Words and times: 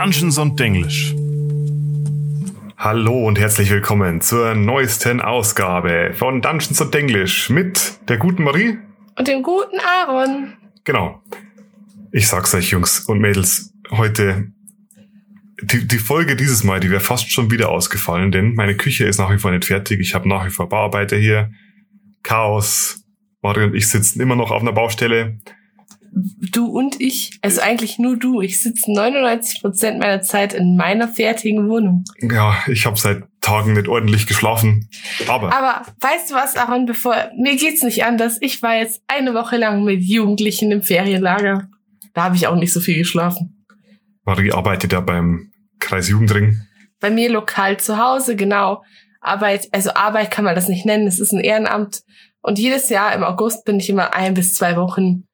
Dungeons 0.00 0.38
und 0.38 0.60
Denglisch. 0.60 1.12
Hallo 2.76 3.26
und 3.26 3.36
herzlich 3.36 3.68
willkommen 3.68 4.20
zur 4.20 4.54
neuesten 4.54 5.20
Ausgabe 5.20 6.12
von 6.14 6.40
Dungeons 6.40 6.80
und 6.80 6.94
Denglisch 6.94 7.50
mit 7.50 7.98
der 8.08 8.16
guten 8.16 8.44
Marie 8.44 8.78
und 9.18 9.26
dem 9.26 9.42
guten 9.42 9.80
Aaron. 9.80 10.52
Genau. 10.84 11.20
Ich 12.12 12.28
sag's 12.28 12.54
euch, 12.54 12.70
Jungs 12.70 13.00
und 13.00 13.18
Mädels, 13.18 13.74
heute 13.90 14.52
die, 15.62 15.88
die 15.88 15.98
Folge 15.98 16.36
dieses 16.36 16.62
Mal, 16.62 16.78
die 16.78 16.92
wäre 16.92 17.00
fast 17.00 17.32
schon 17.32 17.50
wieder 17.50 17.68
ausgefallen, 17.68 18.30
denn 18.30 18.54
meine 18.54 18.76
Küche 18.76 19.04
ist 19.04 19.18
nach 19.18 19.32
wie 19.32 19.38
vor 19.38 19.50
nicht 19.50 19.64
fertig. 19.64 19.98
Ich 19.98 20.14
habe 20.14 20.28
nach 20.28 20.46
wie 20.46 20.50
vor 20.50 20.68
Bauarbeiter 20.68 21.16
hier. 21.16 21.50
Chaos. 22.22 23.02
Mario 23.42 23.64
und 23.64 23.74
ich 23.74 23.88
sitzen 23.88 24.20
immer 24.20 24.36
noch 24.36 24.52
auf 24.52 24.62
einer 24.62 24.72
Baustelle. 24.72 25.40
Du 26.52 26.66
und 26.66 27.00
ich, 27.00 27.38
also 27.42 27.60
eigentlich 27.60 27.98
nur 27.98 28.16
du. 28.16 28.40
Ich 28.40 28.60
sitze 28.60 28.92
99 28.92 29.60
Prozent 29.60 29.98
meiner 29.98 30.22
Zeit 30.22 30.54
in 30.54 30.76
meiner 30.76 31.08
fertigen 31.08 31.68
Wohnung. 31.68 32.04
Ja, 32.20 32.56
ich 32.66 32.86
habe 32.86 32.98
seit 32.98 33.24
Tagen 33.40 33.74
nicht 33.74 33.88
ordentlich 33.88 34.26
geschlafen. 34.26 34.88
Aber. 35.26 35.52
Aber 35.54 35.86
weißt 36.00 36.30
du 36.30 36.34
was, 36.34 36.56
Aaron, 36.56 36.86
bevor 36.86 37.14
mir 37.38 37.56
geht's 37.56 37.82
nicht 37.82 38.04
anders. 38.04 38.38
Ich 38.40 38.62
war 38.62 38.76
jetzt 38.76 39.02
eine 39.06 39.34
Woche 39.34 39.56
lang 39.56 39.84
mit 39.84 40.02
Jugendlichen 40.02 40.70
im 40.70 40.82
Ferienlager. 40.82 41.68
Da 42.14 42.24
habe 42.24 42.36
ich 42.36 42.46
auch 42.46 42.56
nicht 42.56 42.72
so 42.72 42.80
viel 42.80 42.98
geschlafen. 42.98 43.64
Marie 44.24 44.52
arbeitet 44.52 44.92
ja 44.92 45.00
beim 45.00 45.50
Kreisjugendring. 45.78 46.60
Bei 47.00 47.10
mir 47.10 47.30
lokal 47.30 47.78
zu 47.78 47.98
Hause, 47.98 48.34
genau. 48.34 48.82
Arbeit, 49.20 49.68
also 49.72 49.94
Arbeit 49.94 50.30
kann 50.30 50.44
man 50.44 50.54
das 50.54 50.68
nicht 50.68 50.84
nennen, 50.84 51.06
es 51.06 51.20
ist 51.20 51.32
ein 51.32 51.40
Ehrenamt. 51.40 52.02
Und 52.42 52.58
jedes 52.58 52.88
Jahr 52.88 53.14
im 53.14 53.22
August 53.22 53.64
bin 53.64 53.78
ich 53.78 53.90
immer 53.90 54.14
ein 54.14 54.34
bis 54.34 54.54
zwei 54.54 54.76
Wochen 54.76 55.27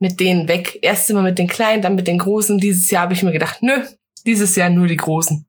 mit 0.00 0.18
denen 0.18 0.48
weg. 0.48 0.78
Erst 0.82 1.08
immer 1.10 1.22
mit 1.22 1.38
den 1.38 1.46
Kleinen, 1.46 1.82
dann 1.82 1.94
mit 1.94 2.08
den 2.08 2.18
Großen. 2.18 2.58
Dieses 2.58 2.90
Jahr 2.90 3.02
habe 3.02 3.12
ich 3.12 3.22
mir 3.22 3.32
gedacht, 3.32 3.62
nö, 3.62 3.84
dieses 4.26 4.56
Jahr 4.56 4.70
nur 4.70 4.88
die 4.88 4.96
Großen. 4.96 5.46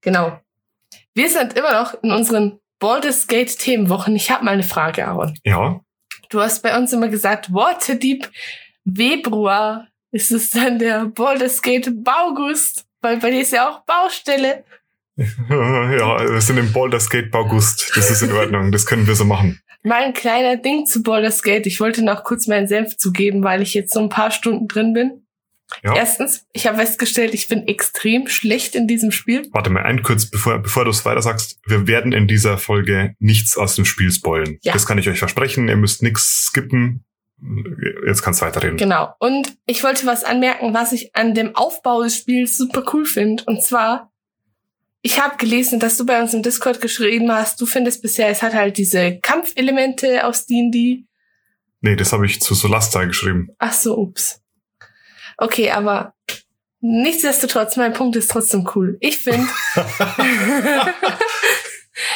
Genau. 0.00 0.40
Wir 1.14 1.28
sind 1.28 1.58
immer 1.58 1.82
noch 1.82 2.02
in 2.02 2.12
unseren 2.12 2.58
Baldur's 2.78 3.26
Gate 3.26 3.58
Themenwochen. 3.58 4.16
Ich 4.16 4.30
habe 4.30 4.44
mal 4.44 4.52
eine 4.52 4.62
Frage, 4.62 5.06
Aaron. 5.06 5.38
Ja. 5.44 5.80
Du 6.30 6.40
hast 6.40 6.62
bei 6.62 6.76
uns 6.78 6.92
immer 6.92 7.08
gesagt, 7.08 7.52
Waterdeep 7.52 8.30
Februar 8.96 9.88
ist 10.12 10.30
es 10.30 10.50
dann 10.50 10.78
der 10.78 11.06
Baldur's 11.06 11.60
Gate 11.60 11.90
Baugust, 12.02 12.86
weil 13.00 13.18
bei 13.18 13.30
dir 13.30 13.42
ist 13.42 13.52
ja 13.52 13.68
auch 13.68 13.84
Baustelle. 13.84 14.64
ja, 15.16 16.32
wir 16.32 16.40
sind 16.40 16.56
im 16.56 16.72
Baldur's 16.72 17.10
Gate 17.10 17.30
Baugust. 17.30 17.92
Das 17.94 18.10
ist 18.10 18.22
in 18.22 18.32
Ordnung. 18.32 18.72
Das 18.72 18.86
können 18.86 19.06
wir 19.06 19.14
so 19.14 19.24
machen. 19.24 19.60
Mal 19.82 20.04
ein 20.04 20.12
kleiner 20.12 20.56
Ding 20.56 20.86
zu 20.86 21.02
Baldur's 21.02 21.42
Gate. 21.42 21.66
Ich 21.66 21.80
wollte 21.80 22.04
noch 22.04 22.24
kurz 22.24 22.46
meinen 22.46 22.66
Senf 22.66 22.96
zugeben, 22.96 23.42
weil 23.42 23.62
ich 23.62 23.74
jetzt 23.74 23.94
so 23.94 24.00
ein 24.00 24.08
paar 24.08 24.30
Stunden 24.30 24.68
drin 24.68 24.92
bin. 24.92 25.26
Ja. 25.82 25.94
Erstens, 25.94 26.46
ich 26.52 26.66
habe 26.66 26.78
festgestellt, 26.78 27.32
ich 27.32 27.48
bin 27.48 27.66
extrem 27.66 28.26
schlecht 28.26 28.74
in 28.74 28.86
diesem 28.86 29.12
Spiel. 29.12 29.48
Warte 29.52 29.70
mal, 29.70 29.84
ein 29.84 30.02
kurz, 30.02 30.28
bevor, 30.28 30.58
bevor 30.58 30.84
du 30.84 30.90
es 30.90 31.04
weiter 31.04 31.22
sagst. 31.22 31.60
Wir 31.66 31.86
werden 31.86 32.12
in 32.12 32.26
dieser 32.26 32.58
Folge 32.58 33.14
nichts 33.18 33.56
aus 33.56 33.76
dem 33.76 33.84
Spiel 33.84 34.10
spoilen. 34.10 34.58
Ja. 34.62 34.72
Das 34.72 34.86
kann 34.86 34.98
ich 34.98 35.08
euch 35.08 35.18
versprechen. 35.18 35.68
Ihr 35.68 35.76
müsst 35.76 36.02
nichts 36.02 36.46
skippen. 36.46 37.04
Jetzt 38.06 38.22
kannst 38.22 38.42
du 38.42 38.46
weiterreden. 38.46 38.76
Genau. 38.76 39.14
Und 39.18 39.56
ich 39.64 39.82
wollte 39.82 40.06
was 40.06 40.24
anmerken, 40.24 40.74
was 40.74 40.92
ich 40.92 41.14
an 41.14 41.34
dem 41.34 41.56
Aufbau 41.56 42.02
des 42.02 42.16
Spiels 42.16 42.56
super 42.56 42.84
cool 42.92 43.06
finde. 43.06 43.44
Und 43.46 43.62
zwar, 43.62 44.12
ich 45.02 45.20
habe 45.20 45.36
gelesen, 45.36 45.80
dass 45.80 45.96
du 45.96 46.04
bei 46.04 46.20
uns 46.20 46.34
im 46.34 46.42
Discord 46.42 46.80
geschrieben 46.80 47.32
hast, 47.32 47.60
du 47.60 47.66
findest 47.66 48.02
bisher, 48.02 48.28
es 48.28 48.42
hat 48.42 48.54
halt 48.54 48.76
diese 48.76 49.18
Kampfelemente 49.20 50.24
aus 50.26 50.46
D&D. 50.46 51.04
Nee, 51.80 51.96
das 51.96 52.12
habe 52.12 52.26
ich 52.26 52.40
zu 52.40 52.54
Solasta 52.54 53.04
geschrieben. 53.04 53.48
Ach 53.58 53.72
so, 53.72 53.96
ups. 53.96 54.42
Okay, 55.38 55.70
aber 55.70 56.14
nichtsdestotrotz, 56.80 57.76
mein 57.76 57.94
Punkt 57.94 58.16
ist 58.16 58.30
trotzdem 58.30 58.68
cool. 58.74 58.98
Ich 59.00 59.16
finde, 59.18 59.48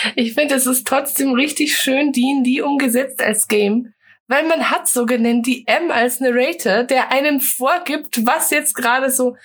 ich 0.15 0.35
finde, 0.35 0.57
es 0.57 0.67
ist 0.67 0.87
trotzdem 0.87 1.33
richtig 1.33 1.77
schön 1.77 2.13
D&D 2.13 2.61
umgesetzt 2.61 3.23
als 3.23 3.49
Game, 3.49 3.95
weil 4.27 4.47
man 4.47 4.71
hat 4.71 4.89
so 4.89 5.07
genannt 5.07 5.47
die 5.47 5.67
M 5.67 5.91
als 5.91 6.21
Narrator, 6.21 6.85
der 6.85 7.11
einem 7.11 7.41
vorgibt, 7.41 8.27
was 8.27 8.51
jetzt 8.51 8.75
gerade 8.75 9.11
so 9.11 9.37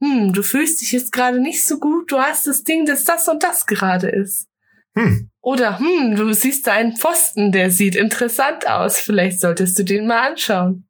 hm, 0.00 0.32
du 0.32 0.42
fühlst 0.42 0.80
dich 0.80 0.92
jetzt 0.92 1.12
gerade 1.12 1.40
nicht 1.40 1.64
so 1.64 1.78
gut, 1.78 2.10
du 2.12 2.18
hast 2.18 2.46
das 2.46 2.62
Ding, 2.62 2.86
dass 2.86 3.04
das 3.04 3.28
und 3.28 3.42
das 3.42 3.66
gerade 3.66 4.08
ist. 4.08 4.46
Hm. 4.96 5.30
Oder, 5.40 5.78
hm, 5.78 6.16
du 6.16 6.32
siehst 6.32 6.66
da 6.66 6.72
einen 6.72 6.96
Pfosten, 6.96 7.52
der 7.52 7.70
sieht 7.70 7.96
interessant 7.96 8.68
aus, 8.68 8.98
vielleicht 8.98 9.40
solltest 9.40 9.78
du 9.78 9.84
den 9.84 10.06
mal 10.06 10.30
anschauen. 10.30 10.88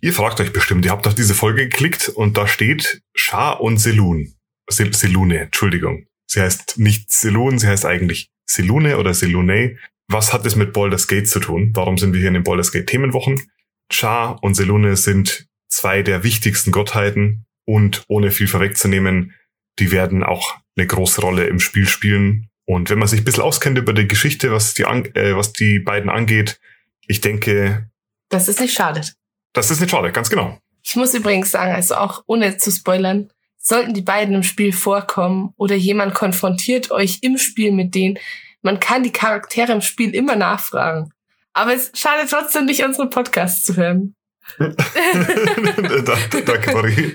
Ihr 0.00 0.12
fragt 0.12 0.40
euch 0.40 0.52
bestimmt, 0.52 0.84
ihr 0.84 0.90
habt 0.90 1.06
auf 1.06 1.14
diese 1.14 1.34
Folge 1.34 1.68
geklickt 1.68 2.08
und 2.08 2.36
da 2.36 2.46
steht 2.46 3.00
Shah 3.14 3.52
und 3.52 3.78
Selun. 3.78 4.34
Sel 4.68 4.94
Selune, 4.94 5.40
Entschuldigung. 5.40 6.06
Sie 6.26 6.40
heißt 6.40 6.78
nicht 6.78 7.10
Selun, 7.10 7.58
sie 7.58 7.68
heißt 7.68 7.86
eigentlich 7.86 8.30
Selune 8.46 8.98
oder 8.98 9.14
Selune. 9.14 9.78
Was 10.08 10.32
hat 10.32 10.44
es 10.46 10.56
mit 10.56 10.72
Baldur's 10.72 11.08
Gate 11.08 11.28
zu 11.28 11.40
tun? 11.40 11.70
Warum 11.74 11.96
sind 11.96 12.12
wir 12.12 12.20
hier 12.20 12.28
in 12.28 12.34
den 12.34 12.44
Baldur's 12.44 12.72
Gate 12.72 12.86
Themenwochen? 12.86 13.40
Shah 13.90 14.30
und 14.42 14.54
Selune 14.54 14.96
sind 14.96 15.46
zwei 15.68 16.02
der 16.02 16.22
wichtigsten 16.22 16.70
Gottheiten 16.70 17.46
und 17.64 18.04
ohne 18.08 18.30
viel 18.30 18.48
vorwegzunehmen, 18.48 19.34
die 19.78 19.90
werden 19.90 20.22
auch 20.22 20.56
eine 20.76 20.86
große 20.86 21.20
Rolle 21.20 21.46
im 21.46 21.60
Spiel 21.60 21.86
spielen. 21.86 22.48
Und 22.66 22.90
wenn 22.90 22.98
man 22.98 23.08
sich 23.08 23.20
ein 23.20 23.24
bisschen 23.24 23.42
auskennt 23.42 23.78
über 23.78 23.92
die 23.92 24.08
Geschichte, 24.08 24.52
was 24.52 24.74
die, 24.74 24.82
äh, 24.82 25.36
was 25.36 25.52
die 25.52 25.78
beiden 25.78 26.10
angeht, 26.10 26.60
ich 27.06 27.20
denke. 27.20 27.90
Das 28.30 28.48
ist 28.48 28.60
nicht 28.60 28.74
schade. 28.74 29.02
Das 29.52 29.70
ist 29.70 29.80
nicht 29.80 29.90
schade, 29.90 30.10
ganz 30.12 30.30
genau. 30.30 30.58
Ich 30.82 30.96
muss 30.96 31.14
übrigens 31.14 31.50
sagen, 31.50 31.72
also 31.72 31.96
auch 31.96 32.22
ohne 32.26 32.56
zu 32.56 32.70
spoilern, 32.70 33.30
sollten 33.58 33.94
die 33.94 34.02
beiden 34.02 34.34
im 34.34 34.42
Spiel 34.42 34.72
vorkommen 34.72 35.54
oder 35.56 35.74
jemand 35.74 36.14
konfrontiert 36.14 36.90
euch 36.90 37.20
im 37.22 37.38
Spiel 37.38 37.72
mit 37.72 37.94
denen, 37.94 38.18
man 38.60 38.80
kann 38.80 39.02
die 39.02 39.12
Charaktere 39.12 39.72
im 39.72 39.80
Spiel 39.80 40.14
immer 40.14 40.36
nachfragen. 40.36 41.10
Aber 41.52 41.74
es 41.74 41.92
schadet 41.94 42.30
trotzdem 42.30 42.66
nicht, 42.66 42.84
unsere 42.84 43.08
Podcasts 43.08 43.64
zu 43.64 43.76
hören. 43.76 44.14
Danke, 44.58 46.72
Marie. 46.72 47.14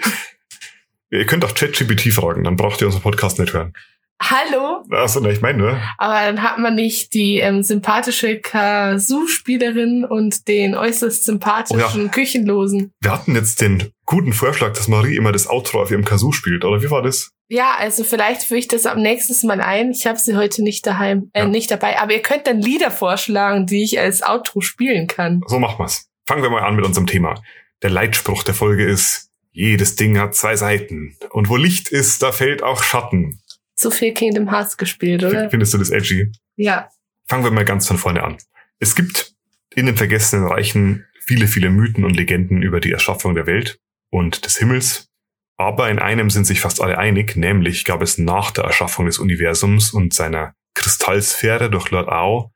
Ihr 1.12 1.26
könnt 1.26 1.44
auch 1.44 1.56
ChatGPT 1.56 2.14
fragen, 2.14 2.44
dann 2.44 2.56
braucht 2.56 2.82
ihr 2.82 2.88
unseren 2.88 3.02
Podcast 3.02 3.40
nicht 3.40 3.54
hören. 3.54 3.74
Hallo? 4.22 4.84
Achso, 4.92 5.22
ne, 5.22 5.32
ich 5.32 5.42
meine, 5.42 5.58
ne? 5.58 5.82
Aber 5.98 6.20
dann 6.26 6.44
hat 6.44 6.60
man 6.60 6.76
nicht 6.76 7.14
die 7.14 7.38
ähm, 7.38 7.64
sympathische 7.64 8.40
Kazoo-Spielerin 8.40 10.04
und 10.04 10.48
den 10.48 10.76
äußerst 10.76 11.24
sympathischen 11.24 12.02
oh 12.02 12.04
ja. 12.04 12.12
Küchenlosen. 12.12 12.92
Wir 13.00 13.12
hatten 13.12 13.34
jetzt 13.36 13.62
den 13.62 13.92
guten 14.06 14.34
Vorschlag, 14.34 14.74
dass 14.74 14.90
Marie 14.90 15.16
immer 15.16 15.32
das 15.32 15.50
Outro 15.50 15.82
auf 15.82 15.90
ihrem 15.90 16.04
Kazoo 16.04 16.34
spielt, 16.34 16.66
oder 16.66 16.84
wie 16.84 16.92
war 16.92 17.02
das? 17.02 17.32
Ja, 17.48 17.76
also 17.80 18.04
vielleicht 18.04 18.44
führe 18.44 18.60
ich 18.60 18.68
das 18.68 18.86
am 18.86 19.02
nächsten 19.02 19.48
Mal 19.48 19.62
ein. 19.62 19.92
Ich 19.92 20.06
habe 20.06 20.20
sie 20.20 20.36
heute 20.36 20.62
nicht 20.62 20.86
daheim, 20.86 21.32
äh, 21.34 21.40
ja. 21.40 21.48
nicht 21.48 21.72
dabei. 21.72 22.00
Aber 22.00 22.14
ihr 22.14 22.22
könnt 22.22 22.46
dann 22.46 22.62
Lieder 22.62 22.92
vorschlagen, 22.92 23.66
die 23.66 23.84
ich 23.84 24.00
als 24.00 24.22
Outro 24.22 24.62
spielen 24.62 25.08
kann. 25.08 25.42
So 25.48 25.60
machen 25.60 25.80
wir's. 25.80 26.08
Fangen 26.28 26.44
wir 26.44 26.50
mal 26.52 26.62
an 26.62 26.76
mit 26.76 26.86
unserem 26.86 27.08
Thema. 27.08 27.42
Der 27.82 27.90
Leitspruch 27.90 28.44
der 28.44 28.54
Folge 28.54 28.86
ist 28.86 29.29
jedes 29.60 29.98
Ding 29.98 30.18
hat 30.18 30.36
zwei 30.36 30.56
Seiten. 30.56 31.18
Und 31.32 31.50
wo 31.50 31.58
Licht 31.58 31.90
ist, 31.90 32.24
da 32.24 32.32
fällt 32.32 32.64
auch 32.64 32.82
Schatten. 32.82 33.42
Zu 33.76 33.92
viel 33.92 34.14
Kingdom 34.14 34.50
Hearts 34.50 34.78
gespielt, 34.78 35.24
oder? 35.24 35.50
Findest 35.50 35.74
du 35.74 35.78
das 35.78 35.90
edgy? 35.90 36.32
Ja. 36.56 36.90
Fangen 37.28 37.44
wir 37.44 37.52
mal 37.52 37.66
ganz 37.66 37.86
von 37.86 37.98
vorne 37.98 38.24
an. 38.24 38.38
Es 38.80 38.96
gibt 38.96 39.34
in 39.76 39.86
den 39.86 39.98
vergessenen 39.98 40.48
Reichen 40.48 41.06
viele, 41.26 41.48
viele 41.48 41.70
Mythen 41.70 42.06
und 42.06 42.16
Legenden 42.16 42.62
über 42.62 42.80
die 42.80 42.92
Erschaffung 42.92 43.36
der 43.36 43.48
Welt 43.48 43.80
und 44.10 44.46
des 44.46 44.58
Himmels. 44.58 45.10
Aber 45.58 45.90
in 45.90 46.00
einem 46.00 46.30
sind 46.30 46.46
sich 46.46 46.62
fast 46.62 46.82
alle 46.82 46.98
einig, 46.98 47.36
nämlich 47.36 47.84
gab 47.84 48.02
es 48.02 48.18
nach 48.18 48.52
der 48.52 48.64
Erschaffung 48.64 49.08
des 49.08 49.20
Universums 49.20 49.92
und 49.92 50.14
seiner 50.14 50.54
Kristallsphäre 50.74 51.70
durch 51.70 51.92
Lord 51.92 52.08
Ao 52.08 52.54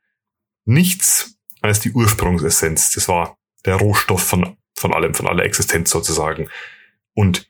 nichts 0.64 1.36
als 1.60 1.80
die 1.80 1.92
Ursprungsessenz. 1.92 2.92
Das 2.92 3.08
war 3.08 3.36
der 3.66 3.76
Rohstoff 3.76 4.22
von, 4.22 4.56
von 4.74 4.94
allem, 4.94 5.12
von 5.12 5.26
aller 5.26 5.44
Existenz 5.44 5.90
sozusagen. 5.90 6.48
Und 7.14 7.48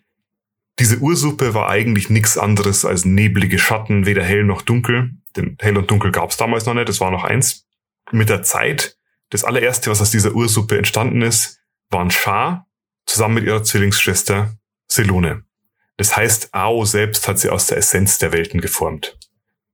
diese 0.78 0.98
Ursuppe 0.98 1.54
war 1.54 1.68
eigentlich 1.68 2.10
nichts 2.10 2.36
anderes 2.36 2.84
als 2.84 3.04
neblige 3.04 3.58
Schatten, 3.58 4.06
weder 4.06 4.24
hell 4.24 4.44
noch 4.44 4.62
dunkel. 4.62 5.12
Denn 5.36 5.56
hell 5.60 5.76
und 5.76 5.90
dunkel 5.90 6.10
gab 6.10 6.30
es 6.30 6.36
damals 6.36 6.66
noch 6.66 6.74
nicht, 6.74 6.88
es 6.88 7.00
war 7.00 7.10
noch 7.10 7.24
eins. 7.24 7.66
Mit 8.10 8.28
der 8.28 8.42
Zeit, 8.42 8.96
das 9.30 9.44
allererste, 9.44 9.90
was 9.90 10.00
aus 10.00 10.10
dieser 10.10 10.34
Ursuppe 10.34 10.76
entstanden 10.76 11.22
ist, 11.22 11.60
waren 11.90 12.10
Schar 12.10 12.66
zusammen 13.06 13.36
mit 13.36 13.44
ihrer 13.44 13.62
Zwillingsschwester 13.62 14.56
Selone. 14.88 15.44
Das 15.96 16.16
heißt, 16.16 16.52
Ao 16.52 16.84
selbst 16.84 17.28
hat 17.28 17.38
sie 17.38 17.50
aus 17.50 17.66
der 17.66 17.78
Essenz 17.78 18.18
der 18.18 18.32
Welten 18.32 18.60
geformt. 18.60 19.16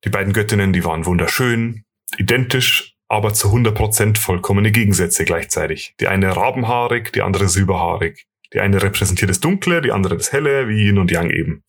Die 0.05 0.11
beiden 0.11 0.33
Göttinnen, 0.33 0.73
die 0.73 0.85
waren 0.85 1.07
wunderschön, 1.07 1.85
identisch, 2.17 2.95
aber 3.09 3.35
zu 3.35 3.49
100% 3.49 4.19
vollkommene 4.19 4.71
Gegensätze 4.71 5.25
gleichzeitig. 5.25 5.95
Die 5.99 6.09
eine 6.09 6.37
rabenhaarig, 6.37 7.13
die 7.13 7.23
andere 7.23 7.49
silberhaarig. 7.49 8.27
Die 8.53 8.61
eine 8.61 8.83
repräsentiert 8.83 9.31
das 9.31 9.41
Dunkle, 9.41 9.81
die 9.81 9.93
andere 9.93 10.17
das 10.17 10.33
Helle, 10.33 10.69
wie 10.69 10.87
Yin 10.87 10.99
und 10.99 11.11
Yang 11.11 11.31
eben. 11.31 11.65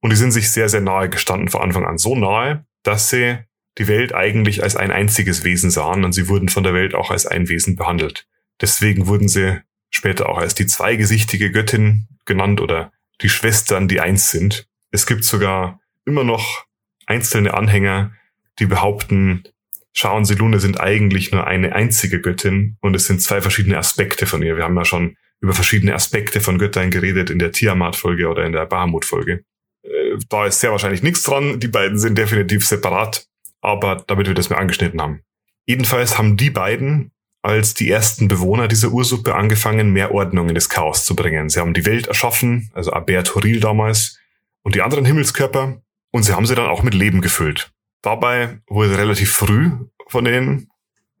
Und 0.00 0.10
die 0.10 0.16
sind 0.16 0.32
sich 0.32 0.50
sehr, 0.50 0.68
sehr 0.68 0.80
nahe 0.80 1.08
gestanden 1.08 1.48
von 1.48 1.62
Anfang 1.62 1.86
an. 1.86 1.98
So 1.98 2.14
nahe, 2.14 2.64
dass 2.82 3.10
sie 3.10 3.38
die 3.78 3.88
Welt 3.88 4.14
eigentlich 4.14 4.62
als 4.62 4.76
ein 4.76 4.90
einziges 4.90 5.44
Wesen 5.44 5.70
sahen 5.70 6.04
und 6.04 6.12
sie 6.12 6.28
wurden 6.28 6.48
von 6.48 6.64
der 6.64 6.74
Welt 6.74 6.94
auch 6.94 7.10
als 7.10 7.26
ein 7.26 7.48
Wesen 7.48 7.76
behandelt. 7.76 8.26
Deswegen 8.60 9.06
wurden 9.06 9.28
sie 9.28 9.60
später 9.90 10.28
auch 10.28 10.38
als 10.38 10.54
die 10.54 10.66
zweigesichtige 10.66 11.50
Göttin 11.50 12.08
genannt 12.24 12.60
oder 12.60 12.92
die 13.22 13.28
Schwestern, 13.28 13.88
die 13.88 14.00
eins 14.00 14.30
sind. 14.30 14.68
Es 14.90 15.06
gibt 15.06 15.24
sogar 15.24 15.80
immer 16.04 16.24
noch 16.24 16.66
einzelne 17.06 17.54
Anhänger, 17.54 18.12
die 18.58 18.66
behaupten, 18.66 19.44
Shah 19.92 20.12
und 20.12 20.26
Selune 20.26 20.60
sind 20.60 20.80
eigentlich 20.80 21.32
nur 21.32 21.46
eine 21.46 21.74
einzige 21.74 22.20
Göttin 22.20 22.76
und 22.80 22.94
es 22.94 23.06
sind 23.06 23.22
zwei 23.22 23.40
verschiedene 23.40 23.78
Aspekte 23.78 24.26
von 24.26 24.42
ihr. 24.42 24.56
Wir 24.56 24.64
haben 24.64 24.76
ja 24.76 24.84
schon 24.84 25.16
über 25.40 25.54
verschiedene 25.54 25.94
Aspekte 25.94 26.40
von 26.40 26.58
Göttern 26.58 26.90
geredet 26.90 27.30
in 27.30 27.38
der 27.38 27.52
Tiamat-Folge 27.52 28.28
oder 28.28 28.44
in 28.44 28.52
der 28.52 28.66
Bahamut-Folge. 28.66 29.44
Äh, 29.82 30.16
da 30.28 30.46
ist 30.46 30.60
sehr 30.60 30.70
wahrscheinlich 30.70 31.02
nichts 31.02 31.22
dran. 31.22 31.60
Die 31.60 31.68
beiden 31.68 31.98
sind 31.98 32.18
definitiv 32.18 32.66
separat, 32.66 33.26
aber 33.60 34.02
damit 34.06 34.26
wir 34.26 34.34
das 34.34 34.50
mal 34.50 34.56
angeschnitten 34.56 35.00
haben. 35.00 35.22
Jedenfalls 35.66 36.18
haben 36.18 36.36
die 36.36 36.50
beiden 36.50 37.12
als 37.42 37.74
die 37.74 37.90
ersten 37.90 38.26
Bewohner 38.26 38.66
dieser 38.66 38.90
Ursuppe 38.90 39.34
angefangen, 39.34 39.92
mehr 39.92 40.12
Ordnung 40.12 40.48
in 40.48 40.54
das 40.54 40.68
Chaos 40.68 41.04
zu 41.04 41.14
bringen. 41.14 41.48
Sie 41.48 41.60
haben 41.60 41.72
die 41.72 41.86
Welt 41.86 42.08
erschaffen, 42.08 42.70
also 42.74 42.90
Albert 42.90 43.34
Horil 43.34 43.60
damals, 43.60 44.18
und 44.62 44.74
die 44.74 44.82
anderen 44.82 45.04
Himmelskörper, 45.04 45.80
und 46.10 46.22
sie 46.24 46.32
haben 46.34 46.46
sie 46.46 46.56
dann 46.56 46.66
auch 46.66 46.82
mit 46.82 46.94
Leben 46.94 47.20
gefüllt. 47.20 47.70
Dabei 48.02 48.58
wurde 48.66 48.98
relativ 48.98 49.32
früh 49.32 49.70
von 50.08 50.24
denen 50.24 50.68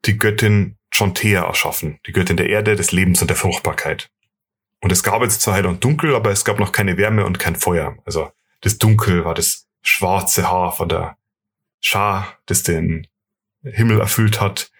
die 0.04 0.18
Göttin 0.18 0.76
Chontea 0.98 1.44
erschaffen, 1.44 2.00
die 2.06 2.12
Göttin 2.12 2.36
der 2.36 2.48
Erde, 2.48 2.76
des 2.76 2.92
Lebens 2.92 3.22
und 3.22 3.28
der 3.28 3.36
Fruchtbarkeit. 3.36 4.10
Und 4.80 4.92
es 4.92 5.02
gab 5.02 5.22
jetzt 5.22 5.40
zwar 5.40 5.56
hell 5.56 5.66
und 5.66 5.82
dunkel, 5.84 6.14
aber 6.14 6.30
es 6.30 6.44
gab 6.44 6.58
noch 6.58 6.72
keine 6.72 6.96
Wärme 6.96 7.24
und 7.24 7.38
kein 7.38 7.56
Feuer. 7.56 7.96
Also 8.04 8.30
das 8.60 8.78
Dunkel 8.78 9.24
war 9.24 9.34
das 9.34 9.66
schwarze 9.82 10.50
Haar 10.50 10.72
von 10.72 10.88
der 10.88 11.16
Schar, 11.80 12.38
das 12.46 12.62
den 12.62 13.06
Himmel 13.62 14.00
erfüllt 14.00 14.40
hat. 14.40 14.70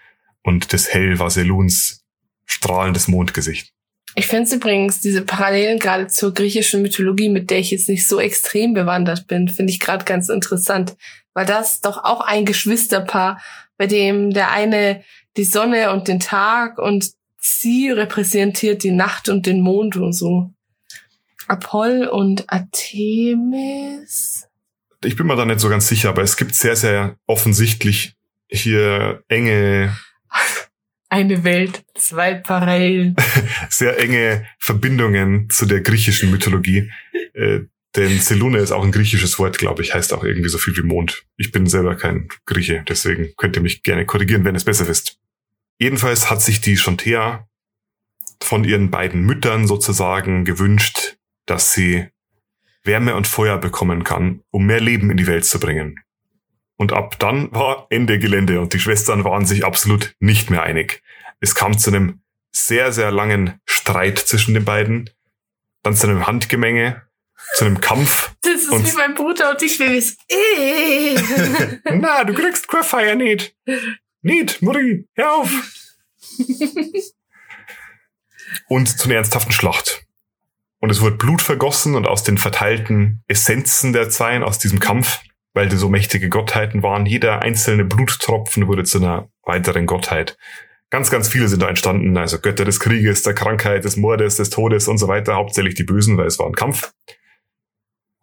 Und 0.42 0.72
das 0.72 0.92
Hell 0.92 1.18
war 1.18 1.30
Seluns 1.30 2.04
strahlendes 2.44 3.08
Mondgesicht. 3.08 3.72
Ich 4.14 4.26
finde 4.26 4.44
es 4.44 4.52
übrigens, 4.52 5.00
diese 5.00 5.22
Parallelen 5.22 5.78
gerade 5.78 6.08
zur 6.08 6.32
griechischen 6.32 6.82
Mythologie, 6.82 7.28
mit 7.28 7.50
der 7.50 7.58
ich 7.58 7.70
jetzt 7.70 7.88
nicht 7.88 8.06
so 8.06 8.18
extrem 8.18 8.72
bewandert 8.72 9.26
bin, 9.26 9.48
finde 9.48 9.72
ich 9.72 9.80
gerade 9.80 10.04
ganz 10.04 10.28
interessant. 10.28 10.96
Weil 11.34 11.46
das 11.46 11.80
doch 11.80 12.02
auch 12.02 12.20
ein 12.20 12.44
Geschwisterpaar, 12.44 13.40
bei 13.76 13.86
dem 13.86 14.32
der 14.32 14.50
eine 14.50 15.04
die 15.38 15.44
Sonne 15.44 15.92
und 15.92 16.08
den 16.08 16.20
Tag 16.20 16.78
und 16.78 17.12
sie 17.38 17.90
repräsentiert 17.90 18.82
die 18.82 18.90
Nacht 18.90 19.28
und 19.28 19.46
den 19.46 19.60
Mond 19.60 19.96
und 19.96 20.12
so. 20.12 20.52
Apoll 21.46 22.06
und 22.06 22.44
Artemis. 22.52 24.46
Ich 25.04 25.16
bin 25.16 25.28
mir 25.28 25.36
da 25.36 25.44
nicht 25.44 25.60
so 25.60 25.68
ganz 25.68 25.88
sicher, 25.88 26.08
aber 26.10 26.22
es 26.22 26.36
gibt 26.36 26.54
sehr, 26.54 26.76
sehr 26.76 27.16
offensichtlich 27.26 28.14
hier 28.48 29.22
enge 29.28 29.96
eine 31.08 31.44
Welt, 31.44 31.84
zwei 31.94 32.34
Parallelen. 32.34 33.14
sehr 33.70 33.98
enge 33.98 34.46
Verbindungen 34.58 35.48
zu 35.50 35.66
der 35.66 35.80
griechischen 35.80 36.30
Mythologie. 36.30 36.90
Äh, 37.32 37.60
denn 37.96 38.18
Selune 38.18 38.58
ist 38.58 38.72
auch 38.72 38.84
ein 38.84 38.92
griechisches 38.92 39.38
Wort, 39.38 39.56
glaube 39.56 39.82
ich, 39.82 39.94
heißt 39.94 40.12
auch 40.12 40.22
irgendwie 40.22 40.50
so 40.50 40.58
viel 40.58 40.76
wie 40.76 40.82
Mond. 40.82 41.24
Ich 41.36 41.52
bin 41.52 41.66
selber 41.66 41.96
kein 41.96 42.28
Grieche, 42.44 42.84
deswegen 42.86 43.32
könnt 43.36 43.56
ihr 43.56 43.62
mich 43.62 43.82
gerne 43.82 44.04
korrigieren, 44.04 44.44
wenn 44.44 44.54
es 44.54 44.64
besser 44.64 44.88
wisst. 44.88 45.17
Jedenfalls 45.78 46.30
hat 46.30 46.42
sich 46.42 46.60
die 46.60 46.76
Chontea 46.76 47.48
von 48.42 48.64
ihren 48.64 48.90
beiden 48.90 49.22
Müttern 49.22 49.66
sozusagen 49.66 50.44
gewünscht, 50.44 51.16
dass 51.46 51.72
sie 51.72 52.08
Wärme 52.84 53.14
und 53.14 53.26
Feuer 53.26 53.58
bekommen 53.58 54.04
kann, 54.04 54.42
um 54.50 54.66
mehr 54.66 54.80
Leben 54.80 55.10
in 55.10 55.16
die 55.16 55.26
Welt 55.26 55.44
zu 55.44 55.60
bringen. 55.60 56.00
Und 56.76 56.92
ab 56.92 57.18
dann 57.18 57.52
war 57.52 57.86
Ende 57.90 58.18
Gelände 58.18 58.60
und 58.60 58.72
die 58.72 58.80
Schwestern 58.80 59.24
waren 59.24 59.46
sich 59.46 59.64
absolut 59.64 60.14
nicht 60.20 60.50
mehr 60.50 60.62
einig. 60.62 61.02
Es 61.40 61.54
kam 61.54 61.76
zu 61.76 61.90
einem 61.90 62.22
sehr, 62.52 62.92
sehr 62.92 63.10
langen 63.10 63.60
Streit 63.66 64.18
zwischen 64.18 64.54
den 64.54 64.64
beiden, 64.64 65.10
dann 65.82 65.94
zu 65.94 66.06
einem 66.06 66.26
Handgemenge, 66.26 67.02
zu 67.54 67.64
einem 67.64 67.80
Kampf. 67.80 68.32
Das 68.42 68.84
ist 68.84 68.92
wie 68.92 68.96
mein 68.96 69.14
Bruder 69.14 69.50
und 69.50 69.62
ich, 69.62 69.78
wie 69.78 69.96
es. 69.96 70.18
Na, 71.84 72.24
du 72.24 72.34
kriegst 72.34 72.66
Feier 72.82 73.14
nicht. 73.14 73.56
Nicht, 74.22 74.62
Mutti, 74.62 75.06
hör 75.14 75.34
auf. 75.34 75.50
und 78.68 78.88
zu 78.88 79.08
einer 79.08 79.16
ernsthaften 79.16 79.52
Schlacht. 79.52 80.04
Und 80.80 80.90
es 80.90 81.00
wurde 81.00 81.16
Blut 81.16 81.42
vergossen 81.42 81.94
und 81.94 82.06
aus 82.06 82.22
den 82.22 82.38
verteilten 82.38 83.22
Essenzen 83.26 83.92
der 83.92 84.10
Zweien, 84.10 84.42
aus 84.42 84.58
diesem 84.58 84.80
Kampf, 84.80 85.20
weil 85.52 85.68
die 85.68 85.76
so 85.76 85.88
mächtige 85.88 86.28
Gottheiten 86.28 86.82
waren. 86.82 87.06
Jeder 87.06 87.42
einzelne 87.42 87.84
Bluttropfen 87.84 88.68
wurde 88.68 88.84
zu 88.84 88.98
einer 88.98 89.28
weiteren 89.42 89.86
Gottheit. 89.86 90.36
Ganz, 90.90 91.10
ganz 91.10 91.28
viele 91.28 91.48
sind 91.48 91.60
da 91.60 91.68
entstanden, 91.68 92.16
also 92.16 92.38
Götter 92.38 92.64
des 92.64 92.80
Krieges, 92.80 93.22
der 93.22 93.34
Krankheit, 93.34 93.84
des 93.84 93.96
Mordes, 93.96 94.36
des 94.36 94.50
Todes 94.50 94.88
und 94.88 94.98
so 94.98 95.06
weiter, 95.06 95.34
hauptsächlich 95.34 95.74
die 95.74 95.84
Bösen, 95.84 96.16
weil 96.16 96.26
es 96.26 96.38
war 96.38 96.46
ein 96.46 96.54
Kampf. 96.54 96.92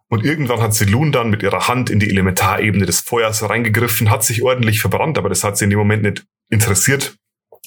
Und 0.08 0.24
irgendwann 0.24 0.60
hat 0.60 0.74
Selun 0.74 1.10
dann 1.10 1.30
mit 1.30 1.42
ihrer 1.42 1.66
Hand 1.66 1.90
in 1.90 1.98
die 1.98 2.08
Elementarebene 2.08 2.86
des 2.86 3.00
Feuers 3.00 3.48
reingegriffen, 3.48 4.10
hat 4.10 4.24
sich 4.24 4.42
ordentlich 4.42 4.80
verbrannt, 4.80 5.18
aber 5.18 5.28
das 5.28 5.42
hat 5.42 5.58
sie 5.58 5.64
in 5.64 5.70
dem 5.70 5.78
Moment 5.78 6.02
nicht 6.04 6.26
interessiert, 6.48 7.16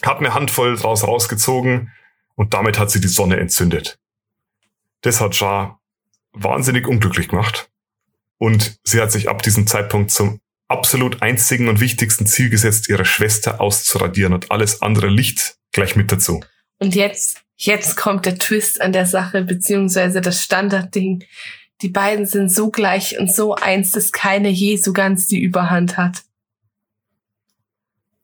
hat 0.03 0.19
eine 0.19 0.33
Handvoll 0.33 0.77
draus 0.77 1.05
rausgezogen 1.05 1.91
und 2.35 2.53
damit 2.53 2.79
hat 2.79 2.91
sie 2.91 3.01
die 3.01 3.09
Sonne 3.09 3.37
entzündet. 3.37 3.99
Das 5.01 5.19
hat 5.19 5.35
Shah 5.35 5.79
wahnsinnig 6.31 6.87
unglücklich 6.87 7.27
gemacht. 7.27 7.69
Und 8.37 8.79
sie 8.83 9.01
hat 9.01 9.11
sich 9.11 9.29
ab 9.29 9.43
diesem 9.43 9.67
Zeitpunkt 9.67 10.11
zum 10.11 10.39
absolut 10.69 11.21
einzigen 11.21 11.67
und 11.67 11.81
wichtigsten 11.81 12.25
Ziel 12.25 12.49
gesetzt, 12.49 12.87
ihre 12.89 13.03
Schwester 13.03 13.59
auszuradieren 13.59 14.33
und 14.33 14.51
alles 14.51 14.81
andere 14.81 15.07
Licht 15.07 15.57
gleich 15.71 15.95
mit 15.95 16.11
dazu. 16.11 16.41
Und 16.77 16.95
jetzt, 16.95 17.41
jetzt 17.57 17.97
kommt 17.97 18.25
der 18.25 18.37
Twist 18.37 18.79
an 18.79 18.93
der 18.93 19.05
Sache, 19.05 19.43
beziehungsweise 19.43 20.21
das 20.21 20.41
Standardding. 20.41 21.23
Die 21.81 21.89
beiden 21.89 22.25
sind 22.25 22.51
so 22.51 22.69
gleich 22.71 23.17
und 23.19 23.33
so 23.33 23.55
eins, 23.55 23.91
dass 23.91 24.11
keine 24.11 24.49
je 24.49 24.75
so 24.75 24.91
ganz 24.91 25.27
die 25.27 25.39
Überhand 25.39 25.97
hat. 25.97 26.23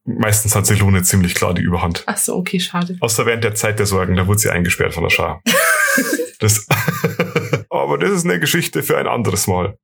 Meistens 0.03 0.55
hat 0.55 0.67
Selune 0.67 1.01
ziemlich 1.03 1.33
klar 1.33 1.53
die 1.53 1.63
Überhand. 1.63 2.03
Ach 2.05 2.17
so, 2.17 2.35
okay, 2.35 2.59
schade. 2.59 2.97
Außer 2.99 3.25
während 3.25 3.43
der 3.43 3.55
Zeit 3.55 3.79
der 3.79 3.87
Sorgen, 3.87 4.15
da 4.15 4.27
wurde 4.27 4.39
sie 4.39 4.51
eingesperrt 4.51 4.93
von 4.93 5.03
der 5.03 5.09
Schar. 5.09 5.41
das, 6.39 6.67
aber 7.69 7.97
das 7.97 8.11
ist 8.11 8.25
eine 8.25 8.39
Geschichte 8.39 8.83
für 8.83 8.97
ein 8.97 9.07
anderes 9.07 9.47
Mal. 9.47 9.77